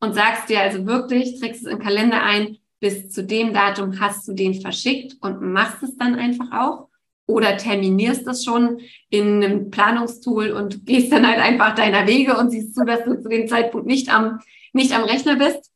und 0.00 0.14
sagst 0.14 0.48
dir 0.48 0.60
also 0.60 0.86
wirklich, 0.86 1.38
trägst 1.40 1.64
es 1.64 1.72
im 1.72 1.78
Kalender 1.78 2.22
ein, 2.22 2.58
bis 2.80 3.08
zu 3.10 3.24
dem 3.24 3.52
Datum 3.52 4.00
hast 4.00 4.28
du 4.28 4.32
den 4.32 4.60
verschickt 4.60 5.16
und 5.20 5.40
machst 5.40 5.82
es 5.82 5.96
dann 5.96 6.14
einfach 6.14 6.52
auch 6.52 6.88
oder 7.26 7.56
terminierst 7.56 8.26
das 8.26 8.44
schon 8.44 8.80
in 9.10 9.42
einem 9.42 9.70
Planungstool 9.70 10.52
und 10.52 10.86
gehst 10.86 11.12
dann 11.12 11.26
halt 11.26 11.40
einfach 11.40 11.74
deiner 11.74 12.06
Wege 12.06 12.36
und 12.36 12.50
siehst 12.50 12.74
zu, 12.74 12.84
dass 12.84 13.04
du 13.04 13.20
zu 13.20 13.28
dem 13.28 13.48
Zeitpunkt 13.48 13.86
nicht 13.86 14.14
am, 14.14 14.40
nicht 14.72 14.94
am 14.94 15.04
Rechner 15.04 15.36
bist. 15.36 15.72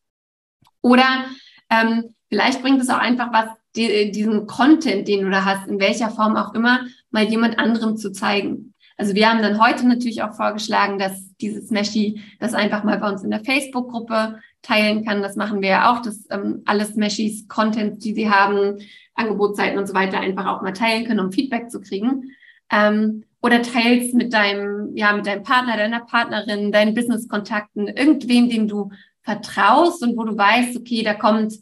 Oder 0.82 1.24
ähm, 1.68 2.14
vielleicht 2.28 2.62
bringt 2.62 2.80
es 2.80 2.88
auch 2.88 2.98
einfach 2.98 3.32
was, 3.32 3.48
die, 3.76 4.10
diesen 4.10 4.46
Content, 4.46 5.06
den 5.08 5.22
du 5.24 5.30
da 5.30 5.44
hast, 5.44 5.68
in 5.68 5.80
welcher 5.80 6.10
Form 6.10 6.36
auch 6.36 6.54
immer, 6.54 6.80
mal 7.10 7.24
jemand 7.24 7.58
anderem 7.58 7.96
zu 7.96 8.12
zeigen. 8.12 8.74
Also 8.96 9.14
wir 9.14 9.30
haben 9.30 9.40
dann 9.40 9.60
heute 9.64 9.88
natürlich 9.88 10.22
auch 10.22 10.34
vorgeschlagen, 10.34 10.98
dass 10.98 11.34
dieses 11.36 11.70
Meshi 11.70 12.20
das 12.38 12.52
einfach 12.52 12.84
mal 12.84 12.98
bei 12.98 13.08
uns 13.10 13.22
in 13.22 13.30
der 13.30 13.42
Facebook-Gruppe 13.42 14.40
teilen 14.60 15.06
kann. 15.06 15.22
Das 15.22 15.36
machen 15.36 15.62
wir 15.62 15.70
ja 15.70 15.92
auch, 15.92 16.02
dass 16.02 16.26
ähm, 16.30 16.62
alles 16.66 16.96
Meshis 16.96 17.48
Content, 17.48 18.04
die 18.04 18.12
sie 18.12 18.28
haben, 18.28 18.76
Angebotsseiten 19.14 19.78
und 19.78 19.86
so 19.86 19.94
weiter 19.94 20.20
einfach 20.20 20.46
auch 20.46 20.60
mal 20.60 20.72
teilen 20.72 21.06
können, 21.06 21.20
um 21.20 21.32
Feedback 21.32 21.70
zu 21.70 21.80
kriegen. 21.80 22.32
Ähm, 22.70 23.24
oder 23.40 23.62
teilst 23.62 24.14
mit 24.14 24.34
deinem, 24.34 24.94
ja, 24.94 25.14
mit 25.14 25.26
deinem 25.26 25.44
Partner, 25.44 25.78
deiner 25.78 26.00
Partnerin, 26.00 26.72
deinen 26.72 26.94
Business-Kontakten, 26.94 27.88
irgendwem, 27.88 28.50
dem 28.50 28.68
du 28.68 28.90
vertraust 29.22 30.02
und 30.02 30.16
wo 30.16 30.24
du 30.24 30.36
weißt, 30.36 30.76
okay, 30.76 31.02
da 31.02 31.14
kommt 31.14 31.54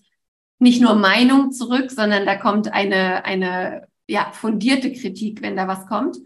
nicht 0.58 0.80
nur 0.80 0.94
Meinung 0.94 1.52
zurück, 1.52 1.90
sondern 1.90 2.26
da 2.26 2.34
kommt 2.36 2.72
eine, 2.72 3.24
eine 3.24 3.86
ja, 4.06 4.30
fundierte 4.32 4.92
Kritik, 4.92 5.42
wenn 5.42 5.56
da 5.56 5.68
was 5.68 5.86
kommt. 5.86 6.16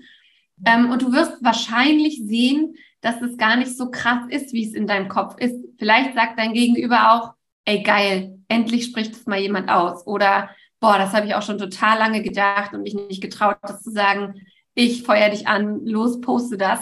Ähm, 0.65 0.91
und 0.91 1.03
du 1.03 1.12
wirst 1.12 1.43
wahrscheinlich 1.43 2.23
sehen, 2.25 2.77
dass 3.01 3.21
es 3.21 3.37
gar 3.37 3.57
nicht 3.57 3.77
so 3.77 3.91
krass 3.91 4.23
ist, 4.29 4.53
wie 4.53 4.65
es 4.65 4.75
in 4.75 4.87
deinem 4.87 5.09
Kopf 5.09 5.37
ist. 5.39 5.57
Vielleicht 5.79 6.15
sagt 6.15 6.39
dein 6.39 6.53
Gegenüber 6.53 7.12
auch, 7.12 7.35
ey 7.65 7.83
geil, 7.83 8.39
endlich 8.49 8.85
spricht 8.85 9.12
es 9.12 9.27
mal 9.27 9.41
jemand 9.41 9.69
aus. 9.69 10.07
Oder 10.07 10.51
boah, 10.81 10.99
das 10.99 11.12
habe 11.12 11.27
ich 11.27 11.35
auch 11.35 11.43
schon 11.43 11.59
total 11.59 11.99
lange 11.99 12.23
gedacht 12.23 12.73
und 12.75 12.83
mich 12.83 12.95
nicht 12.95 13.21
getraut, 13.21 13.57
das 13.62 13.83
zu 13.83 13.91
sagen. 13.91 14.47
Ich 14.75 15.03
feuer 15.03 15.29
dich 15.31 15.47
an, 15.49 15.85
los, 15.85 16.21
poste 16.21 16.57
das. 16.57 16.81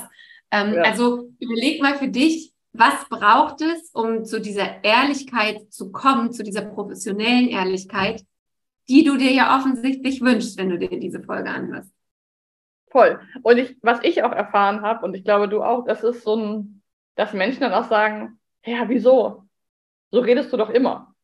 Ähm, 0.50 0.74
ja. 0.74 0.82
Also 0.82 1.30
überleg 1.38 1.80
mal 1.80 1.96
für 1.96 2.08
dich, 2.08 2.49
was 2.72 3.08
braucht 3.08 3.60
es, 3.62 3.90
um 3.90 4.24
zu 4.24 4.40
dieser 4.40 4.84
Ehrlichkeit 4.84 5.72
zu 5.72 5.90
kommen, 5.90 6.32
zu 6.32 6.42
dieser 6.42 6.62
professionellen 6.62 7.48
Ehrlichkeit, 7.48 8.24
die 8.88 9.04
du 9.04 9.16
dir 9.16 9.32
ja 9.32 9.56
offensichtlich 9.56 10.20
wünschst, 10.20 10.58
wenn 10.58 10.70
du 10.70 10.78
dir 10.78 10.98
diese 10.98 11.22
Folge 11.22 11.50
anhörst. 11.50 11.92
Voll. 12.90 13.20
Und 13.42 13.58
ich, 13.58 13.76
was 13.82 14.00
ich 14.02 14.22
auch 14.22 14.32
erfahren 14.32 14.82
habe, 14.82 15.04
und 15.04 15.14
ich 15.14 15.24
glaube 15.24 15.48
du 15.48 15.62
auch, 15.62 15.84
das 15.84 16.02
ist 16.02 16.22
so 16.24 16.36
ein, 16.36 16.82
dass 17.14 17.32
Menschen 17.32 17.60
dann 17.60 17.72
auch 17.72 17.88
sagen, 17.88 18.40
ja, 18.64 18.88
wieso? 18.88 19.44
So 20.10 20.20
redest 20.20 20.52
du 20.52 20.56
doch 20.56 20.70
immer. 20.70 21.14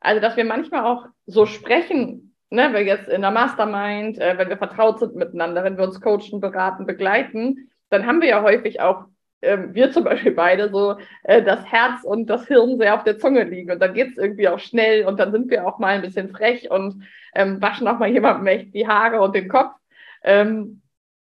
Also, 0.00 0.20
dass 0.20 0.36
wir 0.36 0.44
manchmal 0.44 0.84
auch 0.84 1.06
so 1.26 1.46
sprechen, 1.46 2.34
ne, 2.50 2.72
wir 2.72 2.82
jetzt 2.84 3.08
in 3.08 3.22
der 3.22 3.30
Mastermind, 3.30 4.18
äh, 4.18 4.38
wenn 4.38 4.48
wir 4.48 4.56
vertraut 4.56 4.98
sind 4.98 5.14
miteinander, 5.16 5.64
wenn 5.64 5.76
wir 5.76 5.84
uns 5.84 6.00
coachen, 6.00 6.40
beraten, 6.40 6.86
begleiten, 6.86 7.70
dann 7.90 8.06
haben 8.06 8.20
wir 8.20 8.28
ja 8.28 8.42
häufig 8.42 8.80
auch 8.80 9.04
ähm, 9.46 9.74
wir 9.74 9.90
zum 9.92 10.04
Beispiel 10.04 10.32
beide 10.32 10.70
so 10.70 10.96
äh, 11.22 11.42
das 11.42 11.64
Herz 11.64 12.04
und 12.04 12.26
das 12.26 12.46
Hirn 12.46 12.78
sehr 12.78 12.94
auf 12.94 13.04
der 13.04 13.18
Zunge 13.18 13.44
liegen. 13.44 13.70
Und 13.70 13.80
dann 13.80 13.94
geht 13.94 14.10
es 14.10 14.18
irgendwie 14.18 14.48
auch 14.48 14.58
schnell 14.58 15.06
und 15.06 15.18
dann 15.18 15.32
sind 15.32 15.50
wir 15.50 15.66
auch 15.66 15.78
mal 15.78 15.94
ein 15.94 16.02
bisschen 16.02 16.30
frech 16.30 16.70
und 16.70 17.04
ähm, 17.34 17.62
waschen 17.62 17.88
auch 17.88 17.98
mal 17.98 18.10
jemandem 18.10 18.46
echt 18.46 18.74
die 18.74 18.86
Haare 18.86 19.20
und 19.20 19.34
den 19.34 19.48
Kopf. 19.48 19.74
Ähm, 20.22 20.82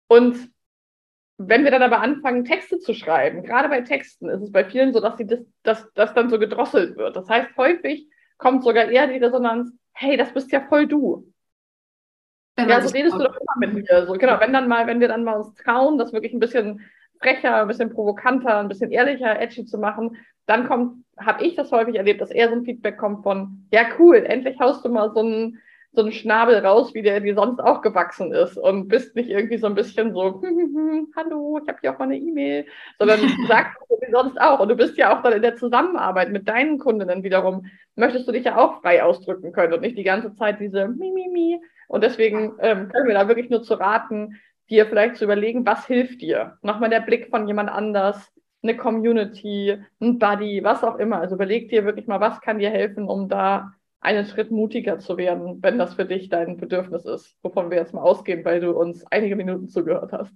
und 0.07 0.49
wenn 1.37 1.63
wir 1.63 1.71
dann 1.71 1.83
aber 1.83 2.01
anfangen, 2.01 2.45
Texte 2.45 2.79
zu 2.79 2.93
schreiben, 2.93 3.43
gerade 3.43 3.69
bei 3.69 3.81
Texten 3.81 4.27
ist 4.29 4.41
es 4.41 4.51
bei 4.51 4.65
vielen 4.65 4.91
so, 4.91 4.99
dass 4.99 5.17
sie 5.17 5.27
das, 5.27 5.39
dass, 5.63 5.93
das 5.93 6.13
dann 6.13 6.29
so 6.29 6.39
gedrosselt 6.39 6.97
wird. 6.97 7.15
Das 7.15 7.29
heißt, 7.29 7.55
häufig 7.57 8.09
kommt 8.37 8.63
sogar 8.63 8.85
eher 8.89 9.07
die 9.07 9.23
Resonanz, 9.23 9.71
hey, 9.93 10.17
das 10.17 10.33
bist 10.33 10.51
ja 10.51 10.61
voll 10.61 10.87
du. 10.87 11.31
Ja, 12.59 12.81
so 12.81 12.89
redest 12.89 13.15
du 13.15 13.19
doch 13.19 13.35
immer 13.35 13.67
mit 13.67 13.73
mir. 13.73 14.07
So, 14.07 14.13
genau, 14.13 14.39
wenn 14.39 14.51
dann 14.51 14.67
mal, 14.67 14.87
wenn 14.87 14.99
wir 14.99 15.07
dann 15.07 15.23
mal 15.23 15.37
uns 15.37 15.53
trauen, 15.53 15.99
das 15.99 16.11
wirklich 16.11 16.33
ein 16.33 16.39
bisschen 16.39 16.81
frecher, 17.19 17.61
ein 17.61 17.67
bisschen 17.67 17.89
provokanter, 17.89 18.59
ein 18.59 18.67
bisschen 18.67 18.91
ehrlicher, 18.91 19.39
edgy 19.39 19.65
zu 19.65 19.77
machen, 19.77 20.17
dann 20.45 20.67
kommt, 20.67 21.03
habe 21.19 21.43
ich 21.43 21.55
das 21.55 21.71
häufig 21.71 21.95
erlebt, 21.95 22.21
dass 22.21 22.31
eher 22.31 22.49
so 22.49 22.55
ein 22.55 22.63
Feedback 22.63 22.97
kommt 22.97 23.23
von, 23.23 23.67
ja 23.71 23.81
cool, 23.99 24.17
endlich 24.17 24.59
haust 24.59 24.83
du 24.85 24.89
mal 24.89 25.11
so 25.13 25.19
einen, 25.19 25.59
so 25.91 26.01
einen 26.01 26.11
Schnabel 26.11 26.65
raus, 26.65 26.93
wie 26.93 27.01
der 27.01 27.19
dir 27.19 27.35
sonst 27.35 27.59
auch 27.59 27.81
gewachsen 27.81 28.31
ist 28.31 28.57
und 28.57 28.87
bist 28.87 29.15
nicht 29.15 29.29
irgendwie 29.29 29.57
so 29.57 29.67
ein 29.67 29.75
bisschen 29.75 30.13
so, 30.13 30.41
hm, 30.41 30.57
hm, 30.57 30.75
hm, 30.75 31.07
hallo, 31.15 31.59
ich 31.61 31.67
habe 31.67 31.79
hier 31.81 31.93
auch 31.93 31.99
mal 31.99 32.05
eine 32.05 32.17
E-Mail, 32.17 32.65
sondern 32.99 33.19
sagst 33.47 33.77
du 33.89 33.95
wie 33.99 34.11
sonst 34.11 34.39
auch. 34.39 34.59
Und 34.59 34.69
du 34.69 34.75
bist 34.75 34.97
ja 34.97 35.17
auch 35.17 35.23
dann 35.23 35.33
in 35.33 35.41
der 35.41 35.55
Zusammenarbeit 35.55 36.31
mit 36.31 36.47
deinen 36.47 36.77
Kundinnen 36.77 37.23
wiederum, 37.23 37.65
möchtest 37.95 38.27
du 38.27 38.31
dich 38.31 38.45
ja 38.45 38.57
auch 38.57 38.81
frei 38.81 39.03
ausdrücken 39.03 39.51
können 39.51 39.73
und 39.73 39.81
nicht 39.81 39.97
die 39.97 40.03
ganze 40.03 40.33
Zeit 40.35 40.59
diese 40.59 40.87
Mi, 40.87 41.11
Mi, 41.11 41.29
Mi. 41.31 41.59
Und 41.87 42.03
deswegen 42.03 42.53
ähm, 42.59 42.89
können 42.89 43.07
wir 43.07 43.15
da 43.15 43.27
wirklich 43.27 43.49
nur 43.49 43.63
zu 43.63 43.73
raten, 43.73 44.39
dir 44.69 44.85
vielleicht 44.85 45.17
zu 45.17 45.23
überlegen, 45.23 45.65
was 45.65 45.85
hilft 45.85 46.21
dir? 46.21 46.57
Nochmal 46.61 46.89
der 46.89 47.01
Blick 47.01 47.29
von 47.29 47.47
jemand 47.47 47.69
anders, 47.69 48.31
eine 48.63 48.75
Community, 48.75 49.77
ein 49.99 50.19
Buddy, 50.19 50.63
was 50.63 50.83
auch 50.83 50.97
immer. 50.97 51.19
Also 51.19 51.35
überleg 51.35 51.69
dir 51.69 51.85
wirklich 51.85 52.07
mal, 52.07 52.19
was 52.19 52.41
kann 52.41 52.59
dir 52.59 52.69
helfen, 52.69 53.07
um 53.07 53.29
da 53.29 53.73
einen 53.99 54.25
Schritt 54.25 54.51
mutiger 54.51 54.99
zu 54.99 55.17
werden, 55.17 55.61
wenn 55.61 55.77
das 55.77 55.95
für 55.95 56.05
dich 56.05 56.29
dein 56.29 56.57
Bedürfnis 56.57 57.05
ist, 57.05 57.35
wovon 57.41 57.69
wir 57.69 57.77
jetzt 57.77 57.93
mal 57.93 58.01
ausgehen, 58.01 58.45
weil 58.45 58.59
du 58.59 58.71
uns 58.71 59.05
einige 59.07 59.35
Minuten 59.35 59.67
zugehört 59.69 60.11
hast. 60.11 60.33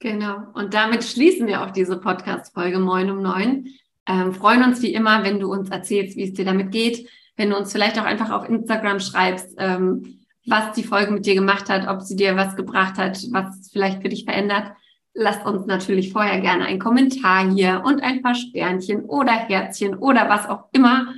Genau. 0.00 0.36
Und 0.54 0.74
damit 0.74 1.04
schließen 1.04 1.46
wir 1.46 1.62
auch 1.62 1.70
diese 1.70 1.98
Podcast-Folge 1.98 2.78
Moin 2.78 3.10
um 3.10 3.22
neun. 3.22 3.68
Ähm, 4.06 4.34
freuen 4.34 4.62
uns 4.62 4.82
wie 4.82 4.92
immer, 4.92 5.24
wenn 5.24 5.40
du 5.40 5.50
uns 5.50 5.70
erzählst, 5.70 6.16
wie 6.16 6.24
es 6.24 6.34
dir 6.34 6.44
damit 6.44 6.72
geht, 6.72 7.08
wenn 7.36 7.50
du 7.50 7.56
uns 7.56 7.72
vielleicht 7.72 7.98
auch 7.98 8.04
einfach 8.04 8.30
auf 8.30 8.48
Instagram 8.48 9.00
schreibst, 9.00 9.54
ähm, 9.58 10.23
was 10.46 10.72
die 10.72 10.84
Folge 10.84 11.12
mit 11.12 11.26
dir 11.26 11.34
gemacht 11.34 11.68
hat, 11.68 11.88
ob 11.88 12.02
sie 12.02 12.16
dir 12.16 12.36
was 12.36 12.56
gebracht 12.56 12.98
hat, 12.98 13.18
was 13.30 13.70
vielleicht 13.72 14.02
für 14.02 14.08
dich 14.08 14.24
verändert. 14.24 14.72
Lasst 15.14 15.46
uns 15.46 15.66
natürlich 15.66 16.12
vorher 16.12 16.40
gerne 16.40 16.66
einen 16.66 16.80
Kommentar 16.80 17.48
hier 17.50 17.82
und 17.84 18.02
ein 18.02 18.20
paar 18.20 18.34
Sternchen 18.34 19.04
oder 19.04 19.32
Herzchen 19.32 19.94
oder 19.96 20.28
was 20.28 20.48
auch 20.48 20.64
immer 20.72 21.14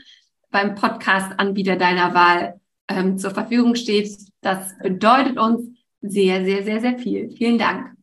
beim 0.50 0.74
Podcast-Anbieter 0.74 1.76
deiner 1.76 2.14
Wahl 2.14 2.60
ähm, 2.88 3.18
zur 3.18 3.30
Verfügung 3.30 3.74
steht. 3.74 4.10
Das 4.42 4.76
bedeutet 4.78 5.38
uns 5.38 5.68
sehr, 6.02 6.44
sehr, 6.44 6.62
sehr, 6.62 6.80
sehr 6.80 6.98
viel. 6.98 7.30
Vielen 7.30 7.58
Dank. 7.58 7.96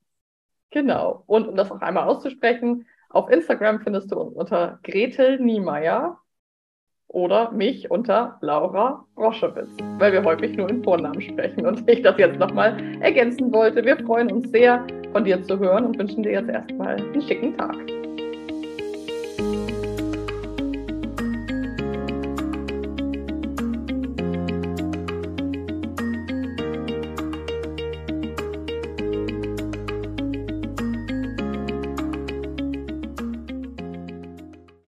Genau. 0.72 1.24
Und 1.28 1.48
um 1.48 1.56
das 1.56 1.70
noch 1.70 1.82
einmal 1.82 2.08
auszusprechen, 2.08 2.86
auf 3.10 3.30
Instagram 3.30 3.82
findest 3.82 4.12
du 4.12 4.20
uns 4.20 4.36
unter 4.36 4.80
Gretel 4.84 5.40
Niemeyer 5.40 6.20
oder 7.08 7.52
mich 7.52 7.90
unter 7.92 8.38
Laura 8.42 9.06
Roschewitz, 9.18 9.70
weil 10.00 10.14
wir 10.14 10.24
häufig 10.24 10.58
nur 10.58 10.70
in 10.70 10.84
Vornamen 10.84 11.22
sprechen 11.22 11.66
und 11.66 11.90
ich 11.90 12.02
das 12.02 12.18
jetzt 12.18 12.40
nochmal 12.40 12.76
ergänzen 13.02 13.54
wollte. 13.54 13.84
Wir 13.84 13.98
freuen 13.98 14.32
uns 14.32 14.50
sehr, 14.52 14.86
von 15.12 15.24
dir 15.24 15.42
zu 15.44 15.60
hören 15.60 15.86
und 15.86 16.00
wünschen 16.00 16.24
dir 16.24 16.34
jetzt 16.34 16.50
erstmal 16.50 16.96
einen 16.96 17.22
schicken 17.22 17.56
Tag. 17.58 18.03